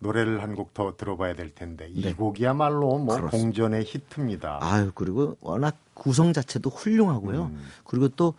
노래를 0.00 0.42
한 0.42 0.54
곡 0.54 0.74
더 0.74 0.96
들어봐야 0.96 1.34
될 1.34 1.54
텐데 1.54 1.88
이 1.90 2.02
네. 2.02 2.12
곡이야말로 2.14 2.98
뭐 2.98 3.16
그렇습니다. 3.16 3.30
공전의 3.30 3.84
히트입니다. 3.84 4.58
아유 4.60 4.90
그리고 4.94 5.36
워낙 5.40 5.78
구성 5.94 6.32
자체도 6.32 6.70
훌륭하고요. 6.70 7.44
음. 7.44 7.64
그리고 7.84 8.08
또 8.08 8.34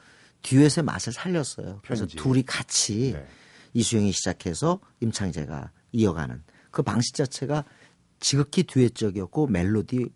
듀엣의 0.45 0.83
맛을 0.83 1.11
살렸어요. 1.11 1.81
그래서 1.83 2.03
편지. 2.03 2.17
둘이 2.17 2.43
같이 2.43 3.13
네. 3.13 3.27
이수영이 3.73 4.11
시작해서 4.11 4.79
임창재가 5.01 5.71
이어가는 5.91 6.43
그 6.69 6.83
방식 6.83 7.15
자체가 7.15 7.65
지극히 8.19 8.63
듀엣적이었고 8.63 9.47
멜로디 9.47 10.09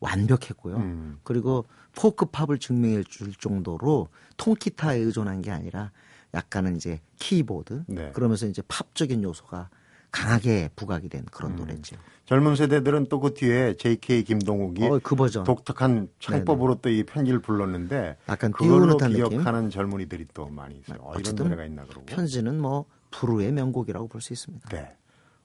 완벽했고요. 0.00 0.76
음. 0.76 1.20
그리고 1.22 1.66
포크 1.94 2.26
팝을 2.26 2.58
증명해 2.58 3.04
줄 3.04 3.32
정도로 3.34 4.08
통기타에 4.36 4.98
의존한 4.98 5.42
게 5.42 5.50
아니라 5.50 5.92
약간은 6.34 6.76
이제 6.76 7.00
키보드 7.18 7.84
네. 7.86 8.10
그러면서 8.12 8.46
이제 8.46 8.62
팝적인 8.66 9.22
요소가 9.22 9.68
강하게 10.12 10.70
부각이 10.76 11.08
된 11.08 11.24
그런 11.30 11.52
음. 11.52 11.56
노래죠. 11.56 11.96
젊은 12.26 12.54
세대들은 12.56 13.06
또 13.08 13.20
그 13.20 13.34
뒤에 13.34 13.74
JK 13.76 14.24
김동욱이 14.24 14.84
어, 14.86 15.00
그 15.02 15.14
버전. 15.16 15.44
독특한 15.44 16.08
창법으로 16.20 16.76
또 16.76 16.88
이 16.88 17.02
편지를 17.04 17.40
불렀는데 17.40 18.16
약간 18.28 18.52
그걸로 18.52 18.96
띄우는 18.96 19.12
느낌? 19.14 19.28
기억하는 19.30 19.70
젊은이들이 19.70 20.26
또 20.34 20.46
많이 20.48 20.76
있어요. 20.78 20.98
어, 21.02 21.14
이런 21.18 21.34
노래가 21.34 21.64
있나 21.64 21.84
그러고. 21.84 22.06
편지는 22.06 22.60
뭐 22.60 22.84
불후의 23.10 23.52
명곡이라고 23.52 24.06
볼 24.08 24.20
수 24.20 24.32
있습니다. 24.32 24.68
네. 24.68 24.96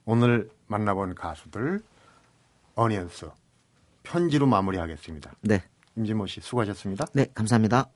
오늘 0.04 0.48
만나본 0.68 1.14
가수들 1.16 1.80
어니언스 2.76 3.28
편지로 4.04 4.46
마무리하겠습니다. 4.46 5.32
네. 5.40 5.62
임진모 5.96 6.26
씨 6.26 6.40
수고하셨습니다. 6.40 7.06
네, 7.14 7.26
감사합니다. 7.34 7.88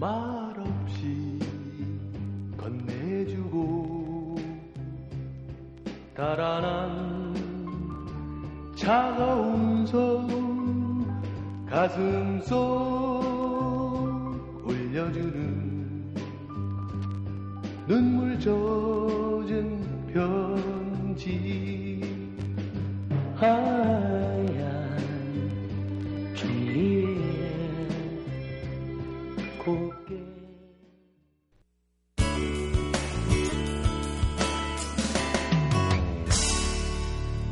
말없이 0.00 1.38
건네주고 2.56 4.36
달아난 6.16 7.34
차가운 8.74 9.86
손 9.86 11.06
가슴 11.68 12.40
속 12.40 12.60
올려주는 14.64 16.14
눈물 17.86 18.40
젖은 18.40 20.06
편지. 20.14 22.00
하 23.36 24.19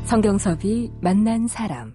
성경섭이 0.08 0.90
만난 1.02 1.46
사람. 1.46 1.94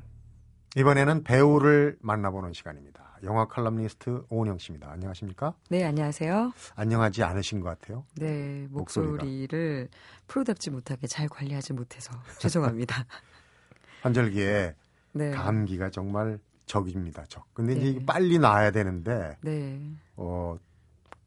이번에는 0.76 1.24
배우를 1.24 1.98
만나보는 2.00 2.54
시간입니다. 2.54 3.18
영화 3.24 3.48
칼럼니스트 3.48 4.26
오은영 4.30 4.60
씨입니다. 4.60 4.92
안녕하십니까? 4.92 5.56
네, 5.70 5.84
안녕하세요. 5.84 6.52
안녕하지 6.76 7.24
않으신 7.24 7.60
것 7.60 7.70
같아요. 7.70 8.06
네. 8.18 8.68
목소리를 8.70 9.90
프로답지 10.28 10.70
못하게 10.70 11.08
잘 11.08 11.28
관리하지 11.28 11.74
못해서 11.74 12.14
죄송합니다. 12.38 13.04
환절기에 14.04 14.76
네. 15.14 15.32
감기가 15.32 15.90
정말 15.90 16.38
적입니다. 16.68 17.26
적. 17.26 17.52
근데 17.56 17.74
이제 17.74 17.82
네. 17.82 17.90
이게 17.90 18.06
빨리 18.06 18.38
나아야 18.38 18.70
되는데 18.70 19.38
네. 19.42 19.82
어, 20.18 20.56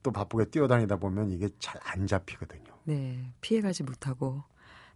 또 0.04 0.12
바쁘게 0.12 0.50
뛰어다니다 0.50 0.96
보면 0.98 1.32
이게 1.32 1.48
잘 1.58 1.80
안 1.82 2.06
잡히거든요. 2.06 2.72
네. 2.84 3.32
피해가지 3.40 3.82
못하고 3.82 4.44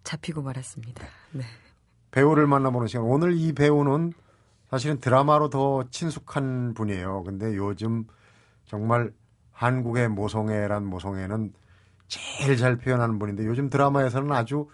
잡히고 0.04 0.42
말았습니다. 0.42 1.04
네. 1.32 1.42
배우를 2.10 2.46
만나보는 2.46 2.88
시간. 2.88 3.04
오늘 3.04 3.34
이 3.34 3.52
배우는 3.52 4.12
사실은 4.70 5.00
드라마로 5.00 5.48
더 5.50 5.84
친숙한 5.90 6.74
분이에요. 6.74 7.24
근데 7.24 7.56
요즘 7.56 8.04
정말 8.66 9.12
한국의 9.52 10.08
모성애란 10.08 10.86
모성애는 10.86 11.52
제일 12.08 12.56
잘 12.56 12.76
표현하는 12.76 13.18
분인데 13.18 13.46
요즘 13.46 13.68
드라마에서는 13.68 14.32
아주 14.32 14.68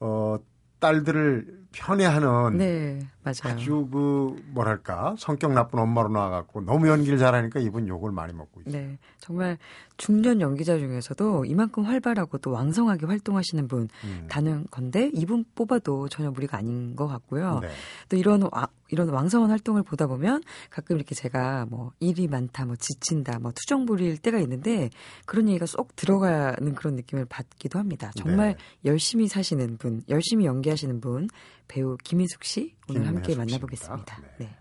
어, 0.00 0.38
딸들을 0.78 1.65
편애하는 1.76 2.56
네, 2.56 2.98
맞아요. 3.22 3.54
아주 3.54 3.88
그 3.92 4.36
뭐랄까 4.52 5.14
성격 5.18 5.52
나쁜 5.52 5.78
엄마로 5.78 6.08
나와갖고 6.08 6.62
너무 6.62 6.88
연기를 6.88 7.18
잘하니까 7.18 7.60
이분 7.60 7.86
욕을 7.88 8.10
많이 8.12 8.32
먹고 8.32 8.60
있어요. 8.66 8.82
네, 8.82 8.98
정말 9.18 9.58
중년 9.96 10.40
연기자 10.40 10.78
중에서도 10.78 11.44
이만큼 11.44 11.84
활발하고 11.84 12.38
또 12.38 12.50
왕성하게 12.50 13.06
활동하시는 13.06 13.68
분 13.68 13.88
음. 14.04 14.26
다는 14.28 14.66
건데 14.70 15.10
이분 15.14 15.44
뽑아도 15.54 16.08
전혀 16.08 16.30
무리가 16.30 16.58
아닌 16.58 16.96
것 16.96 17.06
같고요. 17.06 17.60
네. 17.60 17.68
또 18.08 18.16
이런 18.16 18.42
와- 18.52 18.68
이런 18.88 19.08
왕성한 19.08 19.50
활동을 19.50 19.82
보다 19.82 20.06
보면 20.06 20.42
가끔 20.70 20.96
이렇게 20.96 21.14
제가 21.16 21.66
뭐 21.68 21.90
일이 21.98 22.28
많다, 22.28 22.66
뭐 22.66 22.76
지친다, 22.76 23.38
뭐 23.40 23.50
투정 23.52 23.84
부릴 23.84 24.16
때가 24.18 24.38
있는데 24.38 24.90
그런 25.24 25.48
얘기가 25.48 25.66
쏙 25.66 25.96
들어가는 25.96 26.74
그런 26.76 26.94
느낌을 26.94 27.24
받기도 27.24 27.78
합니다. 27.80 28.12
정말 28.14 28.50
네. 28.50 28.56
열심히 28.84 29.26
사시는 29.26 29.78
분, 29.78 30.02
열심히 30.08 30.44
연기하시는 30.46 31.00
분 31.00 31.28
배우 31.68 31.96
김인숙 32.02 32.44
씨 32.44 32.74
오늘 32.88 33.06
함께 33.06 33.32
김인숙 33.34 33.38
만나보겠습니다. 33.38 34.14
씨입니다. 34.14 34.36
네. 34.38 34.56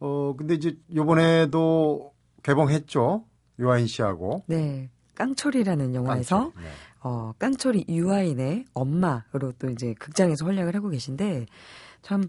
어 0.00 0.34
근데 0.36 0.54
이제 0.54 0.76
요번에도 0.94 2.12
개봉했죠 2.42 3.24
유아인 3.58 3.86
씨하고 3.86 4.44
네. 4.46 4.90
깡철이라는 5.14 5.94
영화에서 5.94 6.44
깡철. 6.44 6.62
네. 6.62 6.70
어, 7.02 7.32
깡철이 7.38 7.86
유아인의 7.88 8.66
엄마로 8.74 9.52
또 9.58 9.70
이제 9.70 9.94
극장에서 9.98 10.46
활약을 10.46 10.74
하고 10.74 10.88
계신데 10.88 11.46
참 12.02 12.28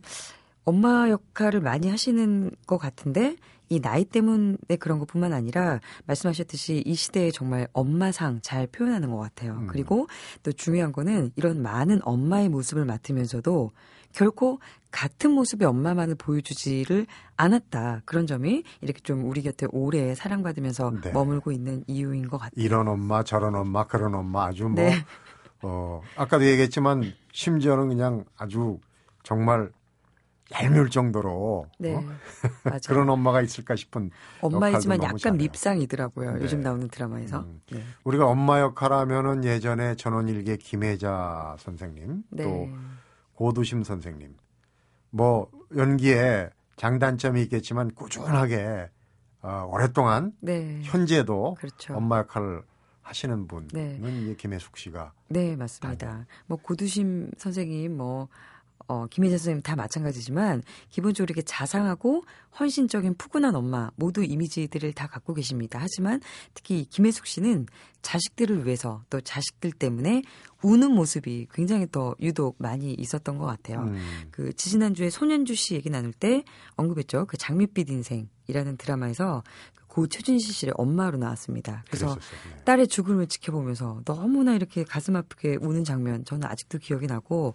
엄마 0.64 1.10
역할을 1.10 1.62
많이 1.62 1.90
하시는 1.90 2.52
것 2.68 2.78
같은데 2.78 3.38
이 3.72 3.80
나이 3.80 4.04
때문에 4.04 4.76
그런 4.82 5.00
것뿐만 5.00 5.32
아니라 5.32 5.80
말씀하셨듯이 6.06 6.84
이 6.86 6.94
시대에 6.94 7.32
정말 7.32 7.70
엄마상 7.72 8.42
잘 8.42 8.68
표현하는 8.68 9.10
것 9.10 9.18
같아요. 9.18 9.54
음. 9.54 9.68
그리고 9.68 10.08
또 10.44 10.52
중요한 10.52 10.92
거는 10.92 11.32
이런 11.38 11.62
많은 11.62 12.02
엄마의 12.04 12.50
모습을 12.50 12.84
맡으면서도 12.84 13.72
결코 14.12 14.60
같은 14.92 15.32
모습의 15.32 15.66
엄마만을 15.70 16.16
보여주지를 16.16 17.08
않았다. 17.38 18.02
그런 18.04 18.28
점이 18.28 18.64
이렇게 18.82 19.00
좀 19.00 19.24
우리 19.24 19.42
곁에 19.42 19.68
오래 19.72 20.14
사랑받으면서 20.16 20.92
네. 21.02 21.14
머물고 21.14 21.54
있는 21.54 21.86
이유인 21.88 22.28
것 22.28 22.40
같아요. 22.40 22.52
이런 22.62 22.90
엄마 22.90 23.24
저런 23.24 23.56
엄마 23.56 23.88
그런 23.88 24.14
엄마 24.16 24.48
아주 24.48 24.66
뭐 24.66 24.84
네. 24.84 24.96
어, 25.62 26.02
아까도 26.18 26.46
얘기했지만 26.46 27.14
심지어는 27.32 27.88
그냥 27.88 28.26
아주 28.38 28.80
정말 29.24 29.72
얄미울 30.54 30.90
정도로 30.90 31.68
네, 31.78 31.96
어? 31.96 32.04
그런 32.88 33.10
엄마가 33.10 33.42
있을까 33.42 33.76
싶은 33.76 34.12
엄마이지만 34.42 35.02
약간 35.04 35.18
잘해요. 35.18 35.38
밉상이더라고요. 35.38 36.34
네. 36.34 36.42
요즘 36.44 36.62
나오는 36.62 36.88
드라마에서. 36.88 37.40
음. 37.40 37.62
네. 37.72 37.84
우리가 38.04 38.28
엄마 38.28 38.60
역할하면은 38.60 39.44
예전에 39.44 39.96
전원일기 39.96 40.58
김혜자 40.58 41.56
선생님 41.60 42.24
네. 42.30 42.44
또 42.44 42.70
고두심 43.36 43.84
선생님 43.84 44.36
뭐 45.10 45.50
연기에 45.76 46.50
장단점이 46.78 47.42
있겠지만 47.44 47.92
꾸준하게 47.94 48.90
어, 49.44 49.68
오랫동안 49.72 50.34
네. 50.40 50.80
현재도 50.84 51.56
그렇죠. 51.60 51.96
엄마 51.96 52.20
역할을 52.20 52.64
하시는 53.02 53.48
분은 53.48 53.68
네. 53.74 54.36
김혜숙 54.38 54.78
씨가 54.78 55.14
네, 55.30 55.56
맞습니다. 55.56 56.26
뭐 56.46 56.58
고두심 56.62 57.32
선생님 57.38 57.98
뭐 57.98 58.28
어, 58.92 59.08
김혜자 59.10 59.38
선생님 59.38 59.62
다 59.62 59.78
마찬가지지만 59.78 60.64
기본적으로 60.90 61.32
이렇게 61.32 61.42
자상하고 61.44 62.26
헌신적인 62.60 63.16
푸근한 63.16 63.56
엄마 63.56 63.90
모두 63.96 64.22
이미지들을 64.22 64.92
다 64.92 65.08
갖고 65.08 65.34
계십니다. 65.34 65.80
하지만 65.82 66.20
특히 66.54 66.84
김혜숙 66.90 67.26
씨는 67.26 67.68
자식들을 68.02 68.66
위해서 68.66 69.02
또 69.10 69.22
자식들 69.22 69.72
때문에 69.72 70.24
우는 70.62 70.92
모습이 70.92 71.48
굉장히 71.54 71.88
더 71.90 72.16
유독 72.20 72.58
많이 72.60 72.94
있었던 72.94 73.38
것 73.38 73.46
같아요. 73.46 73.80
음, 73.84 74.28
그 74.30 74.52
지지난주에 74.52 75.10
손현주 75.10 75.56
씨 75.56 75.76
얘기 75.76 75.90
나눌 75.90 76.12
때 76.12 76.44
언급했죠. 76.76 77.28
그 77.28 77.38
장밋빛 77.38 77.90
인생이라는 77.90 78.76
드라마에서 78.78 79.42
그 79.74 79.81
고 79.92 80.08
최준실 80.08 80.54
씨의 80.54 80.72
엄마로 80.76 81.18
나왔습니다. 81.18 81.84
그래서 81.88 82.16
그랬었어요. 82.16 82.56
네. 82.56 82.64
딸의 82.64 82.88
죽음을 82.88 83.28
지켜보면서 83.28 84.04
너무나 84.06 84.54
이렇게 84.56 84.86
가슴 84.86 85.18
아프게 85.18 85.58
우는 85.60 85.84
장면 85.84 86.24
저는 86.24 86.48
아직도 86.48 86.78
기억이 86.78 87.08
나고 87.08 87.54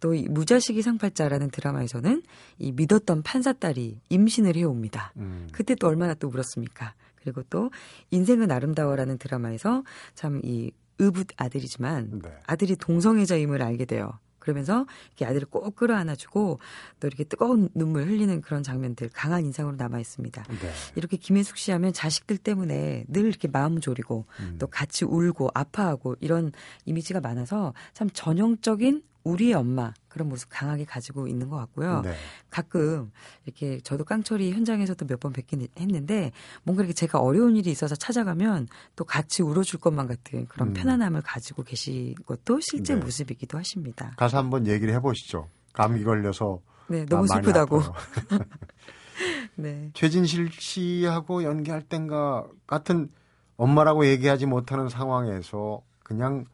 또 0.00 0.14
이 0.14 0.28
무자식이 0.28 0.82
상팔자라는 0.82 1.50
드라마에서는 1.50 2.22
이 2.58 2.72
믿었던 2.72 3.22
판사 3.22 3.54
딸이 3.54 4.00
임신을 4.10 4.56
해옵니다. 4.56 5.12
음, 5.16 5.48
그때 5.50 5.74
또 5.74 5.86
얼마나 5.86 6.12
또 6.12 6.28
울었습니까? 6.28 6.92
그리고 7.14 7.42
또 7.48 7.70
인생은 8.10 8.50
아름다워라는 8.50 9.16
드라마에서 9.16 9.82
참 10.14 10.40
이 10.44 10.70
의붓 10.98 11.28
아들이지만 11.36 12.20
네. 12.22 12.30
아들이 12.46 12.76
동성애자임을 12.76 13.62
알게 13.62 13.84
돼요. 13.86 14.18
그러면서 14.48 14.86
이렇게 15.08 15.26
아들을 15.26 15.48
꼭 15.50 15.76
끌어안아주고 15.76 16.58
또 17.00 17.06
이렇게 17.06 17.24
뜨거운 17.24 17.68
눈물 17.74 18.06
흘리는 18.06 18.40
그런 18.40 18.62
장면들 18.62 19.10
강한 19.12 19.44
인상으로 19.44 19.76
남아 19.76 20.00
있습니다. 20.00 20.42
네. 20.42 20.70
이렇게 20.94 21.18
김혜숙 21.18 21.58
씨 21.58 21.70
하면 21.70 21.92
자식들 21.92 22.38
때문에 22.38 23.04
늘 23.08 23.26
이렇게 23.26 23.46
마음 23.46 23.78
졸이고 23.78 24.24
음. 24.40 24.56
또 24.58 24.66
같이 24.66 25.04
울고 25.04 25.50
아파하고 25.52 26.16
이런 26.20 26.52
이미지가 26.86 27.20
많아서 27.20 27.74
참 27.92 28.08
전형적인 28.10 29.02
우리의 29.28 29.54
엄마 29.54 29.92
그런 30.08 30.28
모습 30.28 30.48
강하게 30.50 30.84
가지고 30.84 31.28
있는 31.28 31.48
것 31.48 31.56
같고요. 31.56 32.00
네. 32.02 32.14
가끔 32.50 33.10
이렇게 33.46 33.80
저도 33.80 34.04
깡철이 34.04 34.52
현장에서도 34.52 35.06
몇 35.06 35.18
번 35.18 35.32
뵙긴 35.32 35.66
했는데 35.78 36.30
뭔가 36.62 36.82
이렇게 36.82 36.94
제가 36.94 37.18
어려운 37.18 37.56
일이 37.56 37.70
있어서 37.70 37.94
찾아가면 37.96 38.68
또 38.96 39.04
같이 39.04 39.42
울어줄 39.42 39.80
것만 39.80 40.06
같은 40.06 40.46
그런 40.46 40.68
음. 40.68 40.74
편안함을 40.74 41.22
가지고 41.22 41.64
계신 41.64 42.14
것도 42.26 42.60
실제 42.60 42.94
네. 42.94 43.00
모습이기도 43.00 43.58
하십니다. 43.58 44.12
가서 44.16 44.38
한번 44.38 44.66
얘기를 44.66 44.94
해보시죠. 44.94 45.48
감기 45.72 46.04
걸려서 46.04 46.60
네, 46.88 47.04
너무 47.06 47.26
슬프다고. 47.26 47.82
네. 49.56 49.90
최진실 49.94 50.50
씨하고 50.52 51.42
연기할 51.42 51.82
땐가 51.82 52.46
같은 52.66 53.10
엄마라고 53.56 54.06
얘기하지 54.06 54.46
못하는 54.46 54.88
상황에서 54.88 55.82
그냥 56.04 56.44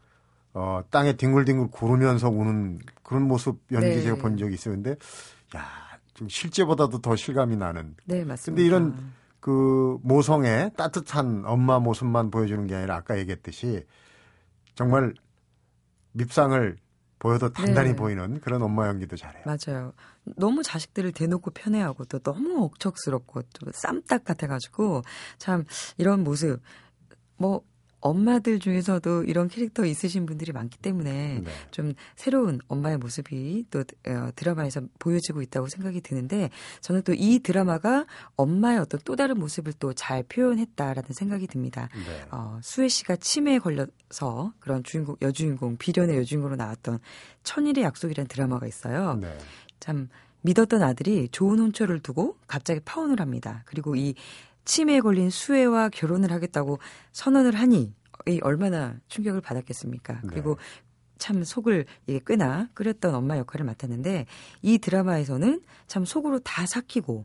어, 0.55 0.81
땅에 0.89 1.17
뒹굴뒹굴 1.17 1.69
구르면서 1.69 2.29
우는 2.29 2.79
그런 3.03 3.23
모습 3.23 3.59
연기 3.73 3.87
네. 3.87 4.01
제가 4.01 4.15
본 4.15 4.37
적이 4.37 4.53
있어요. 4.53 4.73
근데 4.73 4.91
야, 5.55 5.65
좀 6.13 6.29
실제보다도 6.29 7.01
더 7.01 7.15
실감이 7.17 7.57
나는 7.57 7.95
네, 8.05 8.23
맞습니다. 8.23 8.45
근데 8.45 8.63
이런 8.65 9.13
그 9.41 9.99
모성의 10.01 10.71
따뜻한 10.77 11.43
엄마 11.45 11.79
모습만 11.79 12.31
보여주는 12.31 12.65
게 12.67 12.75
아니라 12.75 12.95
아까 12.95 13.19
얘기했듯이 13.19 13.85
정말 14.75 15.13
밉상을 16.13 16.77
보여도 17.19 17.51
단단히 17.51 17.89
네. 17.89 17.95
보이는 17.97 18.39
그런 18.39 18.61
엄마 18.61 18.87
연기도 18.87 19.17
잘해요. 19.17 19.43
맞아요. 19.45 19.91
너무 20.37 20.63
자식들을 20.63 21.11
대놓고 21.11 21.51
편애하고 21.51 22.05
또 22.05 22.19
너무 22.19 22.63
억척스럽고 22.63 23.41
또 23.41 23.71
쌈딱 23.73 24.23
같아가지고 24.23 25.01
참 25.37 25.65
이런 25.97 26.23
모습 26.23 26.61
뭐 27.35 27.61
엄마들 28.01 28.59
중에서도 28.59 29.23
이런 29.23 29.47
캐릭터 29.47 29.85
있으신 29.85 30.25
분들이 30.25 30.51
많기 30.51 30.77
때문에 30.77 31.41
네. 31.43 31.51
좀 31.71 31.93
새로운 32.15 32.59
엄마의 32.67 32.97
모습이 32.97 33.65
또 33.71 33.79
어, 33.79 34.29
드라마에서 34.35 34.81
보여지고 34.99 35.41
있다고 35.41 35.67
생각이 35.67 36.01
드는데 36.01 36.49
저는 36.81 37.01
또 37.01 37.13
이 37.17 37.39
드라마가 37.39 38.05
엄마의 38.35 38.77
어떤 38.79 38.99
또 39.05 39.15
다른 39.15 39.39
모습을 39.39 39.73
또 39.73 39.93
잘 39.93 40.23
표현했다라는 40.23 41.09
생각이 41.11 41.47
듭니다. 41.47 41.89
네. 41.93 42.25
어, 42.31 42.59
수혜 42.61 42.87
씨가 42.89 43.15
치매에 43.15 43.59
걸려서 43.59 44.53
그런 44.59 44.83
주인공 44.83 45.15
여주인공 45.21 45.77
비련의 45.77 46.17
여주인공으로 46.17 46.57
나왔던 46.57 46.99
천일의 47.43 47.83
약속이라는 47.85 48.27
드라마가 48.27 48.67
있어요. 48.67 49.15
네. 49.15 49.35
참 49.79 50.09
믿었던 50.41 50.83
아들이 50.83 51.29
좋은 51.29 51.57
혼처를 51.59 51.99
두고 52.01 52.37
갑자기 52.47 52.79
파혼을 52.83 53.19
합니다. 53.19 53.63
그리고 53.65 53.95
이 53.95 54.13
치매에 54.65 54.99
걸린 54.99 55.29
수혜와 55.29 55.89
결혼을 55.89 56.31
하겠다고 56.31 56.79
선언을 57.11 57.55
하니 57.55 57.93
이 58.27 58.39
얼마나 58.41 58.95
충격을 59.07 59.41
받았겠습니까? 59.41 60.21
네. 60.23 60.29
그리고 60.29 60.57
참 61.17 61.43
속을 61.43 61.85
이게 62.07 62.19
꽤나 62.25 62.67
끓였던 62.73 63.15
엄마 63.15 63.37
역할을 63.37 63.65
맡았는데 63.65 64.25
이 64.61 64.77
드라마에서는 64.79 65.61
참 65.87 66.05
속으로 66.05 66.39
다 66.39 66.65
삭히고 66.65 67.23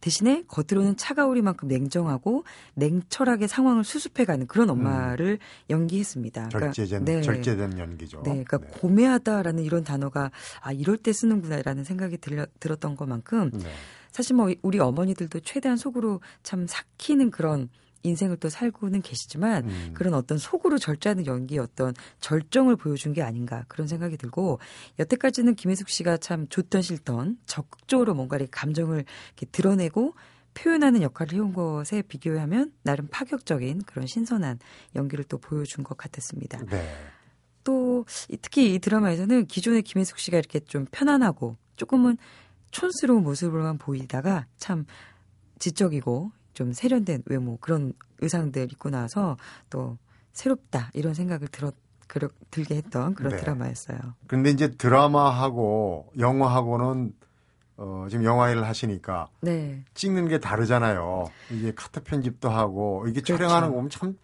대신에 0.00 0.42
겉으로는 0.48 0.96
차가우리만큼 0.96 1.68
냉정하고 1.68 2.42
냉철하게 2.74 3.46
상황을 3.46 3.84
수습해가는 3.84 4.48
그런 4.48 4.68
엄마를 4.68 5.38
연기했습니다. 5.70 6.48
그러니까 6.48 6.66
음. 6.66 6.72
절제된 6.72 7.04
네. 7.04 7.22
절제된 7.22 7.78
연기죠. 7.78 8.22
네, 8.24 8.42
그러니까 8.44 8.58
고매하다라는 8.58 9.62
이런 9.62 9.84
단어가 9.84 10.32
아 10.60 10.72
이럴 10.72 10.96
때 10.96 11.12
쓰는구나라는 11.12 11.84
생각이 11.84 12.18
들려, 12.18 12.46
들었던 12.58 12.96
것만큼 12.96 13.52
네. 13.52 13.70
사실 14.12 14.36
뭐 14.36 14.52
우리 14.62 14.78
어머니들도 14.78 15.40
최대한 15.40 15.76
속으로 15.76 16.20
참 16.42 16.66
삭히는 16.68 17.30
그런 17.30 17.68
인생을 18.04 18.36
또 18.38 18.48
살고는 18.48 19.00
계시지만 19.00 19.64
음. 19.68 19.90
그런 19.94 20.14
어떤 20.14 20.36
속으로 20.36 20.76
절제하는 20.78 21.24
연기의 21.24 21.60
어떤 21.60 21.94
절정을 22.20 22.74
보여준 22.76 23.12
게 23.12 23.22
아닌가 23.22 23.64
그런 23.68 23.86
생각이 23.86 24.16
들고 24.16 24.58
여태까지는 24.98 25.54
김혜숙 25.54 25.88
씨가 25.88 26.16
참 26.16 26.48
좋던 26.48 26.82
싫던 26.82 27.38
적극적으로 27.46 28.14
뭔가 28.14 28.38
이 28.38 28.46
감정을 28.50 29.04
이렇게 29.28 29.46
드러내고 29.52 30.14
표현하는 30.54 31.00
역할을 31.02 31.34
해온 31.34 31.52
것에 31.54 32.02
비교하면 32.02 32.72
나름 32.82 33.06
파격적인 33.08 33.82
그런 33.86 34.06
신선한 34.08 34.58
연기를 34.96 35.24
또 35.24 35.38
보여준 35.38 35.84
것 35.84 35.96
같았습니다. 35.96 36.58
네. 36.70 36.84
또 37.64 38.04
이- 38.28 38.36
특히 38.36 38.74
이 38.74 38.78
드라마에서는 38.80 39.46
기존의 39.46 39.82
김혜숙 39.82 40.18
씨가 40.18 40.38
이렇게 40.38 40.58
좀 40.60 40.86
편안하고 40.90 41.56
조금은 41.76 42.16
촌스러운 42.72 43.22
모습으로만 43.22 43.78
보이다가 43.78 44.46
참 44.56 44.84
지적이고 45.58 46.32
좀 46.54 46.72
세련된 46.72 47.22
외모 47.26 47.56
그런 47.58 47.92
의상들 48.20 48.72
입고 48.72 48.90
나와서 48.90 49.36
또 49.70 49.96
새롭다 50.32 50.90
이런 50.94 51.14
생각을 51.14 51.48
들었 51.48 51.74
그러, 52.08 52.28
들게 52.50 52.76
했던 52.76 53.14
그런 53.14 53.32
네. 53.32 53.38
드라마였어요. 53.38 53.98
근데 54.26 54.50
이제 54.50 54.72
드라마하고 54.72 56.12
영화하고는 56.18 57.14
어, 57.78 58.06
지금 58.10 58.24
영화 58.24 58.50
일을 58.50 58.66
하시니까 58.66 59.28
네. 59.40 59.82
찍는 59.94 60.28
게 60.28 60.38
다르잖아요. 60.38 61.30
이게 61.50 61.72
카트 61.74 62.02
편집도 62.02 62.50
하고 62.50 63.06
이게 63.08 63.22
그렇죠. 63.22 63.38
촬영하는 63.38 63.68
거 63.68 63.74
보면 63.76 63.88
참 63.88 64.18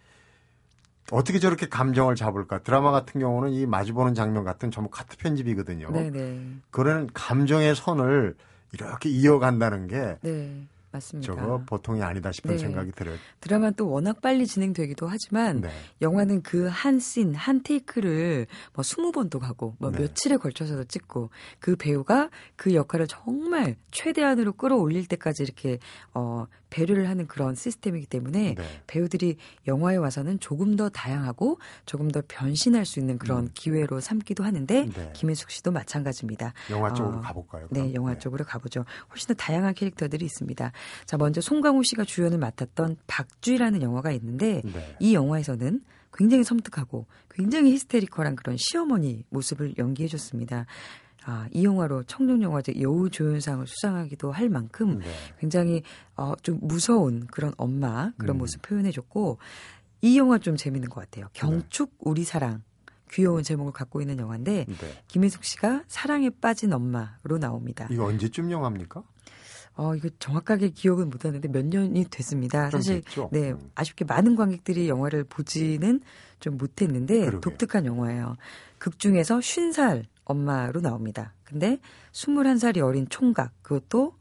어떻게 1.11 1.39
저렇게 1.39 1.67
감정을 1.67 2.15
잡을까? 2.15 2.59
드라마 2.59 2.91
같은 2.91 3.19
경우는 3.19 3.51
이 3.51 3.65
마주보는 3.65 4.13
장면 4.13 4.43
같은 4.43 4.71
전부 4.71 4.89
카트 4.89 5.17
편집이거든요. 5.17 5.89
네, 5.91 6.09
네. 6.09 6.39
그런 6.71 7.09
감정의 7.13 7.75
선을 7.75 8.35
이렇게 8.73 9.09
이어간다는 9.09 9.87
게 9.87 10.17
네. 10.21 10.67
맞습니다. 10.91 11.35
저거 11.35 11.61
보통이 11.65 12.01
아니다 12.01 12.31
싶은 12.31 12.51
네. 12.51 12.57
생각이 12.57 12.91
들어요. 12.93 13.17
드라마는 13.41 13.73
또 13.75 13.89
워낙 13.89 14.21
빨리 14.21 14.47
진행되기도 14.47 15.07
하지만 15.07 15.61
네. 15.61 15.69
영화는 16.01 16.41
그 16.41 16.69
한 16.79 16.99
씬, 16.99 17.35
한 17.35 17.61
테이크를 17.61 18.47
뭐 18.73 18.83
20번도 18.83 19.39
가고 19.39 19.75
뭐 19.79 19.91
네. 19.91 19.99
며칠에 19.99 20.37
걸쳐서도 20.37 20.85
찍고 20.85 21.29
그 21.59 21.75
배우가 21.75 22.29
그 22.55 22.73
역할을 22.73 23.07
정말 23.07 23.75
최대한으로 23.91 24.53
끌어올릴 24.53 25.07
때까지 25.07 25.43
이렇게 25.43 25.79
어 26.13 26.45
배려를 26.69 27.09
하는 27.09 27.27
그런 27.27 27.55
시스템이기 27.55 28.05
때문에 28.05 28.53
네. 28.55 28.63
배우들이 28.87 29.37
영화에 29.67 29.95
와서는 29.97 30.39
조금 30.39 30.75
더 30.75 30.87
다양하고 30.89 31.59
조금 31.85 32.09
더 32.11 32.21
변신할 32.27 32.85
수 32.85 32.99
있는 32.99 33.17
그런 33.17 33.49
기회로 33.53 33.99
삼기도 33.99 34.43
하는데 34.43 34.83
음. 34.83 34.93
네. 34.95 35.11
김혜숙 35.15 35.49
씨도 35.49 35.71
마찬가지입니다. 35.71 36.53
영화 36.69 36.93
쪽으로 36.93 37.17
어, 37.17 37.21
가볼까요? 37.21 37.67
네, 37.71 37.81
그럼? 37.81 37.95
영화 37.95 38.17
쪽으로 38.17 38.45
가보죠. 38.45 38.85
훨씬 39.09 39.27
더 39.29 39.33
다양한 39.33 39.73
캐릭터들이 39.73 40.25
있습니다. 40.25 40.71
자, 41.05 41.17
먼저 41.17 41.41
송강호 41.41 41.83
씨가 41.83 42.03
주연을 42.05 42.37
맡았던 42.37 42.97
박쥐라는 43.07 43.81
영화가 43.81 44.11
있는데 44.11 44.61
네. 44.65 44.95
이 44.99 45.13
영화에서는 45.13 45.81
굉장히 46.13 46.43
섬뜩하고 46.43 47.05
굉장히 47.29 47.71
히스테리컬한 47.73 48.35
그런 48.35 48.57
시어머니 48.57 49.23
모습을 49.29 49.75
연기해 49.77 50.07
줬습니다. 50.09 50.65
아, 51.25 51.47
이 51.51 51.63
영화로 51.63 52.03
청룡영화제 52.03 52.81
여우조연상을 52.81 53.67
수상하기도 53.67 54.31
할 54.31 54.49
만큼 54.49 54.99
네. 54.99 55.05
굉장히 55.39 55.83
어, 56.15 56.33
좀 56.41 56.57
무서운 56.61 57.27
그런 57.27 57.53
엄마 57.57 58.11
그런 58.17 58.37
음. 58.37 58.39
모습 58.39 58.61
표현해줬고 58.61 59.37
이 60.01 60.17
영화 60.17 60.37
좀 60.37 60.55
재밌는 60.55 60.89
것 60.89 61.01
네. 61.01 61.05
같아요. 61.05 61.29
경축 61.33 61.93
우리 61.99 62.23
사랑 62.23 62.63
귀여운 63.11 63.43
제목을 63.43 63.73
갖고 63.73 64.01
있는 64.01 64.19
영화인데 64.19 64.65
네. 64.67 65.03
김혜숙 65.07 65.43
씨가 65.43 65.83
사랑에 65.87 66.29
빠진 66.29 66.73
엄마로 66.73 67.37
나옵니다. 67.39 67.87
이거 67.91 68.05
언제쯤 68.05 68.51
영화입니까? 68.51 69.03
어, 69.79 69.95
이거 69.95 70.09
정확하게 70.19 70.71
기억은 70.71 71.09
못하는데 71.09 71.47
몇 71.47 71.65
년이 71.65 72.07
됐습니다. 72.09 72.69
좀 72.69 72.81
사실 72.81 73.01
됐죠? 73.01 73.29
네 73.31 73.51
음. 73.51 73.71
아쉽게 73.75 74.03
많은 74.03 74.35
관객들이 74.35 74.89
영화를 74.89 75.23
보지는 75.23 76.01
좀 76.41 76.57
못했는데 76.57 77.19
그러게요. 77.21 77.39
독특한 77.39 77.85
영화예요. 77.85 78.35
극 78.77 78.99
중에서 78.99 79.39
50살 79.39 80.03
엄마로 80.25 80.81
나옵니다. 80.81 81.33
근데 81.45 81.79
21살이 82.11 82.83
어린 82.83 83.07
총각 83.07 83.53
그것도 83.61 84.15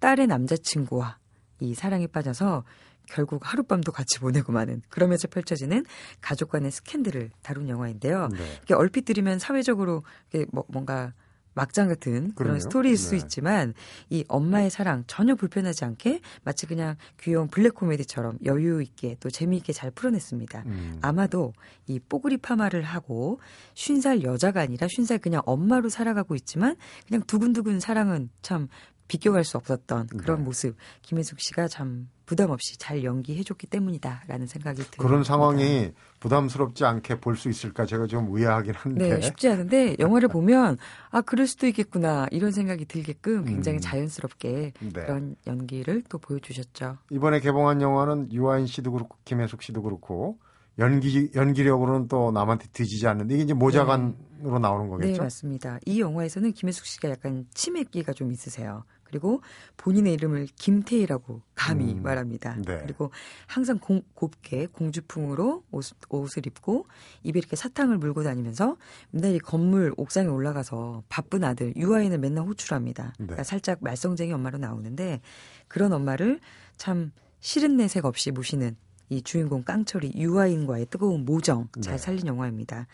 딸의 0.00 0.26
남자친구와 0.26 1.18
이 1.60 1.74
사랑에 1.74 2.08
빠져서 2.08 2.64
결국 3.06 3.42
하룻밤도 3.44 3.92
같이 3.92 4.18
보내고 4.18 4.52
마는 4.52 4.82
그러면서 4.88 5.28
펼쳐지는 5.28 5.84
가족 6.20 6.50
간의 6.50 6.72
스캔들을 6.72 7.30
다룬 7.42 7.68
영화인데요. 7.68 8.26
네. 8.32 8.38
이게 8.64 8.74
얼핏 8.74 9.04
들으면 9.04 9.38
사회적으로 9.38 10.02
이게 10.32 10.46
뭐 10.50 10.64
뭔가 10.66 11.12
막장 11.56 11.88
같은 11.88 12.12
그런 12.12 12.34
그러네요. 12.34 12.60
스토리일 12.60 12.96
수 12.98 13.12
네. 13.12 13.16
있지만 13.16 13.74
이 14.10 14.24
엄마의 14.28 14.70
사랑 14.70 15.04
전혀 15.06 15.34
불편하지 15.34 15.84
않게 15.86 16.20
마치 16.44 16.66
그냥 16.66 16.96
귀여운 17.18 17.48
블랙 17.48 17.74
코미디처럼 17.74 18.38
여유 18.44 18.82
있게 18.82 19.16
또 19.20 19.30
재미있게 19.30 19.72
잘 19.72 19.90
풀어냈습니다. 19.90 20.62
음. 20.66 20.98
아마도 21.00 21.54
이 21.86 21.98
뽀글이 21.98 22.36
파마를 22.36 22.82
하고 22.82 23.40
쉰 23.74 24.00
살 24.00 24.22
여자가 24.22 24.60
아니라 24.60 24.86
쉰 24.88 25.06
살 25.06 25.18
그냥 25.18 25.40
엄마로 25.46 25.88
살아가고 25.88 26.34
있지만 26.34 26.76
그냥 27.08 27.22
두근두근 27.26 27.80
사랑은 27.80 28.28
참 28.42 28.68
비껴갈 29.08 29.44
수 29.44 29.56
없었던 29.56 30.08
그런 30.08 30.38
네. 30.38 30.44
모습 30.44 30.76
김혜숙 31.02 31.40
씨가 31.40 31.68
참 31.68 32.08
부담 32.26 32.50
없이 32.50 32.76
잘 32.76 33.04
연기해줬기 33.04 33.68
때문이다라는 33.68 34.46
생각이 34.46 34.78
듭니다. 34.78 34.96
그런 35.02 35.22
상황이 35.22 35.92
부담스럽지 36.18 36.84
않게 36.84 37.20
볼 37.20 37.36
수 37.36 37.48
있을까 37.48 37.86
제가 37.86 38.06
좀 38.06 38.28
의아하긴 38.34 38.74
한데 38.74 39.08
네, 39.16 39.20
쉽지 39.20 39.48
않은데 39.48 39.96
영화를 39.98 40.28
보면 40.28 40.78
아 41.10 41.20
그럴 41.20 41.46
수도 41.46 41.66
있겠구나 41.66 42.26
이런 42.30 42.50
생각이 42.50 42.86
들게끔 42.86 43.44
굉장히 43.44 43.78
음. 43.78 43.80
자연스럽게 43.80 44.72
네. 44.80 44.90
그런 44.92 45.36
연기를 45.46 46.02
또 46.08 46.18
보여주셨죠. 46.18 46.96
이번에 47.10 47.40
개봉한 47.40 47.80
영화는 47.82 48.32
유아인 48.32 48.66
씨도 48.66 48.90
그렇고 48.90 49.16
김혜숙 49.24 49.62
씨도 49.62 49.82
그렇고 49.82 50.38
연기 50.78 51.30
연기력으로는 51.34 52.08
또 52.08 52.30
남한테 52.32 52.66
뒤지지 52.72 53.06
않는데 53.08 53.34
이게 53.34 53.44
이제 53.44 53.54
모자관으로 53.54 54.58
나오는 54.60 54.84
네 54.86 54.90
거겠죠? 54.90 55.22
맞습니다. 55.22 55.78
이 55.86 56.00
영화에서는 56.00 56.52
김혜숙 56.52 56.84
씨가 56.84 57.10
약간 57.10 57.46
치매기가 57.54 58.12
좀 58.12 58.30
있으세요. 58.30 58.84
그리고 59.04 59.40
본인의 59.76 60.12
이름을 60.14 60.48
김태희라고 60.56 61.40
감히 61.54 61.92
음, 61.92 62.02
말합니다. 62.02 62.56
네. 62.66 62.80
그리고 62.82 63.12
항상 63.46 63.78
공- 63.78 64.02
곱게 64.14 64.66
공주풍으로 64.66 65.62
옷, 65.70 65.84
옷을 66.10 66.44
입고 66.46 66.86
입에 67.22 67.38
이렇게 67.38 67.54
사탕을 67.54 67.98
물고 67.98 68.24
다니면서 68.24 68.76
맨날 69.12 69.34
이 69.34 69.38
건물 69.38 69.94
옥상에 69.96 70.26
올라가서 70.28 71.04
바쁜 71.08 71.44
아들 71.44 71.72
유아인을 71.76 72.18
맨날 72.18 72.46
호출합니다. 72.46 73.04
네. 73.18 73.26
그러니까 73.26 73.44
살짝 73.44 73.78
말썽쟁이 73.80 74.32
엄마로 74.32 74.58
나오는데 74.58 75.20
그런 75.68 75.92
엄마를 75.92 76.40
참 76.76 77.12
싫은 77.38 77.76
내색 77.76 78.04
없이 78.04 78.32
모시는 78.32 78.76
이 79.08 79.22
주인공 79.22 79.62
깡철이 79.62 80.12
유아인과의 80.16 80.86
뜨거운 80.90 81.24
모정 81.24 81.68
잘 81.80 81.94
네. 81.94 81.98
살린 81.98 82.26
영화입니다. 82.26 82.86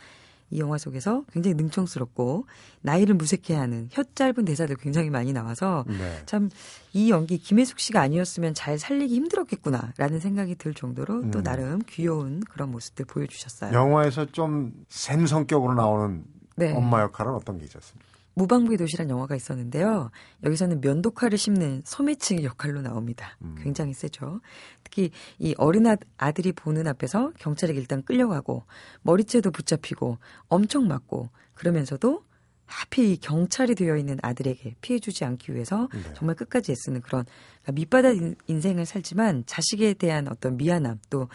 이 0.50 0.60
영화 0.60 0.76
속에서 0.76 1.24
굉장히 1.32 1.54
능청스럽고 1.54 2.44
나이를 2.82 3.14
무색해 3.14 3.54
하는 3.54 3.88
혀 3.90 4.04
짧은 4.04 4.44
대사들 4.44 4.76
굉장히 4.76 5.08
많이 5.08 5.32
나와서 5.32 5.86
네. 5.88 6.22
참이 6.26 7.08
연기 7.08 7.38
김혜숙 7.38 7.80
씨가 7.80 8.02
아니었으면 8.02 8.52
잘 8.52 8.78
살리기 8.78 9.14
힘들었겠구나라는 9.14 10.20
생각이 10.20 10.56
들 10.56 10.74
정도로 10.74 11.30
또 11.30 11.38
음. 11.38 11.42
나름 11.42 11.80
귀여운 11.88 12.40
그런 12.40 12.70
모습들 12.70 13.06
보여주셨어요. 13.06 13.72
영화에서 13.72 14.26
좀 14.26 14.84
센 14.90 15.26
성격으로 15.26 15.72
나오는 15.72 16.22
네. 16.56 16.74
엄마 16.74 17.00
역할은 17.00 17.32
어떤 17.32 17.58
게 17.58 17.64
있었습니까? 17.64 18.11
무방비의 18.34 18.78
도시란 18.78 19.10
영화가 19.10 19.36
있었는데요. 19.36 20.10
여기서는 20.42 20.80
면도칼을 20.80 21.36
씹는 21.36 21.82
소매치기 21.84 22.44
역할로 22.44 22.80
나옵니다. 22.82 23.36
음. 23.42 23.56
굉장히 23.62 23.92
세죠. 23.94 24.40
특히 24.84 25.10
이 25.38 25.54
어린 25.58 25.86
아- 25.86 25.96
아들이 26.16 26.52
보는 26.52 26.86
앞에서 26.86 27.32
경찰에게 27.38 27.78
일단 27.78 28.02
끌려가고 28.02 28.64
머리채도 29.02 29.50
붙잡히고 29.50 30.18
엄청 30.48 30.88
맞고 30.88 31.28
그러면서도 31.54 32.24
하필 32.64 33.04
이 33.04 33.16
경찰이 33.18 33.74
되어 33.74 33.96
있는 33.98 34.18
아들에게 34.22 34.76
피해 34.80 34.98
주지 34.98 35.24
않기 35.26 35.52
위해서 35.54 35.88
네. 35.92 36.00
정말 36.14 36.34
끝까지 36.36 36.72
애쓰는 36.72 37.02
그런 37.02 37.26
그러니까 37.62 37.72
밑바닥 37.72 38.16
인- 38.16 38.36
인생을 38.46 38.86
살지만 38.86 39.44
자식에 39.46 39.92
대한 39.94 40.26
어떤 40.28 40.56
미안함 40.56 41.00
또 41.10 41.28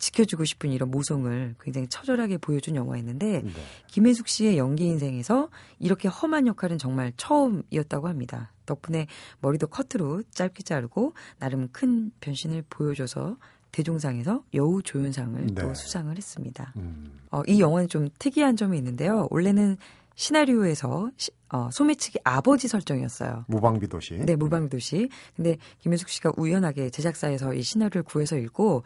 지켜주고 0.00 0.44
싶은 0.44 0.72
이런 0.72 0.90
모성을 0.90 1.54
굉장히 1.60 1.86
처절하게 1.88 2.38
보여준 2.38 2.74
영화였는데 2.74 3.42
네. 3.44 3.50
김혜숙 3.86 4.26
씨의 4.26 4.58
연기 4.58 4.86
인생에서 4.86 5.48
이렇게 5.78 6.08
험한 6.08 6.48
역할은 6.48 6.78
정말 6.78 7.12
처음이었다고 7.16 8.08
합니다. 8.08 8.50
덕분에 8.66 9.06
머리도 9.40 9.68
커트로 9.68 10.24
짧게 10.32 10.64
자르고 10.64 11.14
나름 11.38 11.68
큰 11.70 12.10
변신을 12.20 12.64
보여줘서 12.68 13.36
대종상에서 13.72 14.42
여우 14.54 14.82
조연상을 14.82 15.46
네. 15.46 15.54
또 15.62 15.72
수상을 15.74 16.16
했습니다. 16.16 16.72
음. 16.76 17.20
어, 17.30 17.42
이 17.46 17.60
영화는 17.60 17.88
좀 17.88 18.08
특이한 18.18 18.56
점이 18.56 18.76
있는데요. 18.78 19.28
원래는 19.30 19.76
시나리오에서 20.16 21.10
시- 21.16 21.30
어, 21.50 21.68
소매치기 21.72 22.18
아버지 22.24 22.68
설정이었어요. 22.68 23.44
무방비 23.48 23.88
도시. 23.88 24.14
네, 24.18 24.36
무방도시. 24.36 25.08
근데 25.36 25.56
김혜숙 25.78 26.08
씨가 26.08 26.32
우연하게 26.36 26.90
제작사에서 26.90 27.54
이 27.54 27.62
시나리오를 27.62 28.02
구해서 28.02 28.36
읽고 28.36 28.82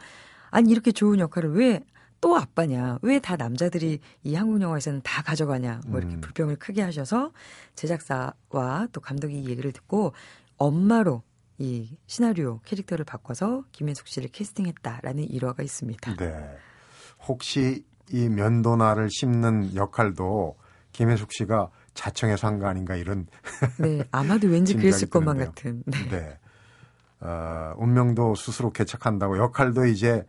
아니 0.55 0.71
이렇게 0.71 0.91
좋은 0.91 1.19
역할을 1.19 1.51
왜 1.53 1.81
또 2.21 2.35
아빠냐? 2.37 2.97
왜 3.03 3.19
다 3.19 3.35
남자들이 3.35 3.99
이 4.23 4.33
한국 4.35 4.59
영화에서는 4.59 5.01
다 5.03 5.21
가져가냐? 5.21 5.81
뭐 5.85 5.99
이렇게 5.99 6.15
음. 6.15 6.21
불평을 6.21 6.55
크게 6.55 6.81
하셔서 6.81 7.31
제작사와 7.75 8.87
또 8.91 8.99
감독이 8.99 9.39
이 9.41 9.47
얘기를 9.49 9.71
듣고 9.71 10.13
엄마로 10.57 11.21
이 11.59 11.95
시나리오 12.07 12.61
캐릭터를 12.65 13.05
바꿔서 13.05 13.63
김혜숙 13.73 14.07
씨를 14.07 14.29
캐스팅했다라는 14.29 15.29
일화가 15.29 15.61
있습니다. 15.61 16.15
네. 16.15 16.57
혹시 17.27 17.85
이 18.11 18.27
면도날을 18.27 19.09
씹는 19.11 19.75
역할도 19.75 20.57
김혜숙 20.93 21.31
씨가 21.31 21.69
자청해서 21.93 22.47
한 22.47 22.59
거 22.59 22.65
아닌가 22.67 22.95
이런 22.95 23.27
네, 23.79 24.03
아마도 24.11 24.47
왠지 24.47 24.73
그랬을 24.75 25.09
것만. 25.09 25.37
같은. 25.37 25.83
네. 25.85 26.09
네. 26.09 26.39
어, 27.19 27.73
운명도 27.77 28.33
스스로 28.33 28.71
개척한다고 28.71 29.37
역할도 29.37 29.85
이제 29.85 30.25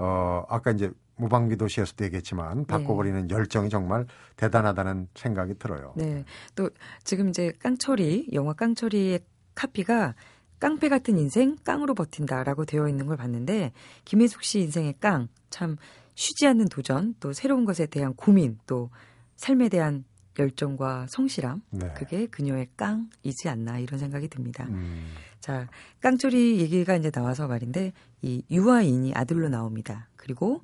어 0.00 0.44
아까 0.48 0.70
이제 0.70 0.90
무방비 1.16 1.56
도시에서도 1.56 2.02
얘기했지만 2.06 2.64
바꿔버리는 2.64 3.30
열정이 3.30 3.68
정말 3.68 4.06
대단하다는 4.36 5.08
생각이 5.14 5.54
들어요. 5.58 5.92
네. 5.96 6.24
또 6.54 6.70
지금 7.04 7.28
이제 7.28 7.52
깡철이 7.58 8.30
영화 8.32 8.54
깡철이의 8.54 9.20
카피가 9.54 10.14
깡패 10.58 10.88
같은 10.88 11.18
인생 11.18 11.56
깡으로 11.62 11.94
버틴다라고 11.94 12.64
되어 12.64 12.88
있는 12.88 13.06
걸 13.06 13.16
봤는데 13.16 13.72
김혜숙 14.04 14.42
씨 14.42 14.60
인생의 14.60 14.94
깡 15.00 15.28
참 15.50 15.76
쉬지 16.14 16.46
않는 16.46 16.68
도전 16.68 17.14
또 17.20 17.32
새로운 17.32 17.64
것에 17.64 17.86
대한 17.86 18.14
고민 18.14 18.58
또 18.66 18.90
삶에 19.36 19.68
대한 19.68 20.04
열정과 20.38 21.06
성실함 21.08 21.62
네. 21.70 21.92
그게 21.96 22.26
그녀의 22.26 22.68
깡이지 22.76 23.48
않나 23.48 23.78
이런 23.78 23.98
생각이 23.98 24.28
듭니다. 24.28 24.64
음, 24.68 25.12
자, 25.40 25.68
깡철이 26.00 26.58
얘기가 26.60 26.96
이제 26.96 27.10
나와서 27.10 27.46
말인데, 27.48 27.92
이 28.22 28.42
유아인이 28.50 29.12
아들로 29.14 29.48
나옵니다. 29.48 30.08
그리고, 30.16 30.62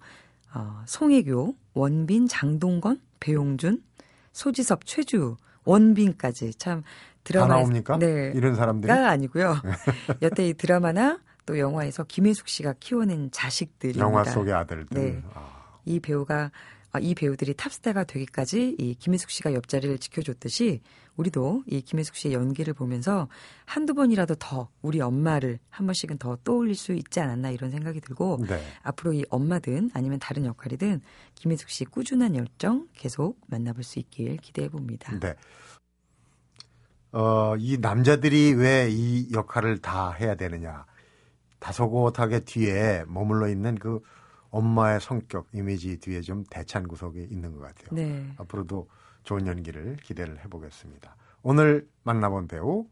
어, 0.55 0.83
송혜교, 0.87 1.57
원빈, 1.75 2.29
장동건, 2.29 3.01
배용준, 3.21 3.83
소지섭, 4.33 4.87
최주, 4.87 5.37
원빈까지 5.65 6.55
참다 6.55 6.87
드라마. 7.25 7.57
나옵니까? 7.57 7.99
네. 7.99 8.33
이런 8.35 8.55
사람들이? 8.55 8.89
가 8.89 9.11
아니고요. 9.11 9.57
여태 10.23 10.49
이 10.49 10.55
드라마나 10.55 11.19
또 11.45 11.59
영화에서 11.59 12.05
김혜숙 12.05 12.49
씨가 12.49 12.75
키워낸 12.79 13.31
자식들입니다. 13.33 14.05
영화 14.05 14.25
속의 14.25 14.55
아들들. 14.55 14.87
네. 14.91 15.23
아, 15.35 15.79
이 15.85 16.01
배우가 16.01 16.45
아, 16.45 16.51
이 17.01 17.15
배우들이 17.15 17.55
탑스타가 17.55 18.05
되기까지 18.05 18.77
이 18.79 18.95
김혜숙 18.95 19.31
씨가 19.31 19.53
옆자리를 19.53 19.99
지켜줬듯이 19.99 20.81
우리도 21.17 21.65
이 21.67 21.81
김혜숙 21.83 22.15
씨의 22.15 22.35
연기를 22.35 22.75
보면서 22.75 23.29
한두 23.65 23.95
번이라도 23.95 24.35
더 24.37 24.69
우리 24.83 25.01
엄마를 25.01 25.59
한 25.69 25.87
번씩은 25.87 26.19
더 26.19 26.37
떠올릴 26.45 26.75
수 26.75 26.93
있지 26.93 27.21
않았나 27.21 27.51
이런 27.51 27.71
생각이 27.71 28.01
들고 28.01 28.39
네. 28.49 28.63
앞으로 28.83 29.13
이 29.13 29.25
엄마든 29.31 29.91
아니면 29.95 30.19
다른 30.19 30.45
역할이든 30.45 31.01
김혜숙 31.35 31.69
씨 31.71 31.85
꾸준한 31.85 32.37
열정 32.37 32.89
계속 32.95 33.39
만나볼 33.47 33.83
수 33.83 33.99
있길 33.99 34.37
기대해 34.39 34.69
봅니다. 34.69 35.19
네. 35.19 35.35
어, 37.13 37.57
이 37.59 37.79
남자들이 37.79 38.53
왜 38.55 38.89
이 38.91 39.29
역할을 39.33 39.79
다 39.79 40.13
해야 40.13 40.35
되느냐. 40.35 40.85
다소곳하게 41.59 42.41
뒤에 42.41 43.05
머물러 43.09 43.49
있는 43.49 43.75
그 43.77 44.01
엄마의 44.57 45.01
성격, 45.01 45.49
이미지 45.53 45.99
뒤에 45.99 46.23
좀 46.23 46.43
대찬 46.49 46.89
구석이 46.89 47.25
있는 47.31 47.53
것 47.53 47.61
같아요. 47.61 47.89
네. 47.93 48.27
앞으로도 48.39 48.89
좋은 49.23 49.47
연기를 49.47 49.97
기대를 49.97 50.43
해보겠습니다. 50.45 51.15
오늘 51.43 51.87
만나본 52.05 52.49
배우, 52.49 52.87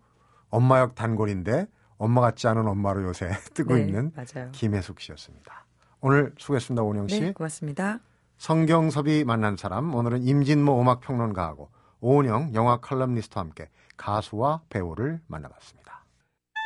엄마 0.50 0.80
역 0.80 0.94
단골인데 0.94 1.66
엄마 1.96 2.20
같지 2.20 2.48
않은 2.48 2.66
엄마로 2.66 3.04
요새 3.04 3.30
뜨고 3.54 3.76
네, 3.76 3.82
있는 3.82 4.12
맞아요. 4.14 4.50
김혜숙 4.52 5.00
씨였습니다. 5.00 5.64
오늘 6.00 6.34
수고했습니다, 6.36 6.82
오영 6.82 7.08
씨. 7.08 7.20
네, 7.20 7.32
고맙습니다. 7.32 8.00
성경섭이 8.36 9.24
만난 9.24 9.56
사람 9.56 9.94
오늘은 9.94 10.22
임진모 10.22 10.78
음악평론가하고 10.82 11.70
오은영 12.00 12.52
영화 12.54 12.76
칼럼니스트와 12.76 13.42
함께 13.42 13.70
가수와 13.96 14.60
배우를 14.68 15.20
만나봤습니다. 15.28 15.83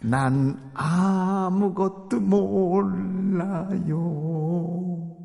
난 0.00 0.70
아무것도 0.74 2.20
몰라요. 2.20 3.68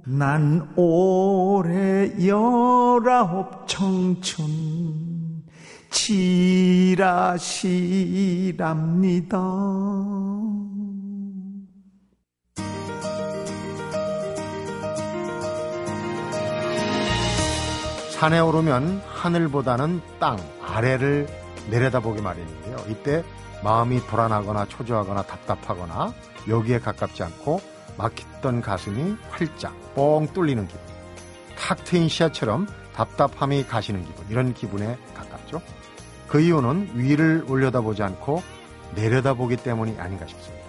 난 0.06 0.68
올해 0.76 2.12
열아홉 2.28 3.68
청춘 3.68 5.44
지라시랍니다. 5.92 7.34
산에 18.10 18.40
오르면 18.40 19.02
하늘보다는 19.06 20.02
땅 20.20 20.38
아래를 20.62 21.28
내려다보기 21.70 22.22
마련인데요. 22.22 22.78
이때 22.90 23.24
마음이 23.64 24.02
불안하거나 24.02 24.66
초조하거나 24.66 25.24
답답하거나 25.24 26.14
여기에 26.50 26.80
가깝지 26.80 27.24
않고 27.24 27.62
막혔던 27.98 28.62
가슴이 28.62 29.16
활짝 29.30 29.74
뻥 29.96 30.28
뚫리는 30.34 30.68
기분. 30.68 30.82
탁 31.58 31.84
트인 31.84 32.10
시야처럼 32.10 32.68
답답함이 32.94 33.66
가시는 33.66 34.04
기분. 34.06 34.26
이런 34.30 34.54
기분에 34.54 34.98
가깝죠. 35.16 35.62
그 36.28 36.42
이유는 36.42 36.92
위를 36.96 37.46
올려다보지 37.48 38.04
않고 38.04 38.42
내려다보기 38.96 39.58
때문이 39.58 40.00
아닌가 40.00 40.26
싶습니다. 40.28 40.66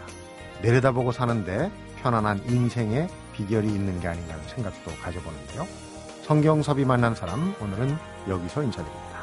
내려다보고 0.62 1.12
사는데 1.12 1.70
편안한 2.02 2.42
인생의 2.46 3.08
비결이 3.32 3.66
있는 3.66 3.98
게 4.00 4.08
아닌가 4.08 4.34
하는 4.34 4.46
생각도 4.48 4.92
가져보는데요. 5.02 5.66
성경섭이 6.22 6.84
만난 6.84 7.14
사람 7.14 7.54
오늘은 7.60 7.96
여기서 8.28 8.62
인사드립니다. 8.62 9.13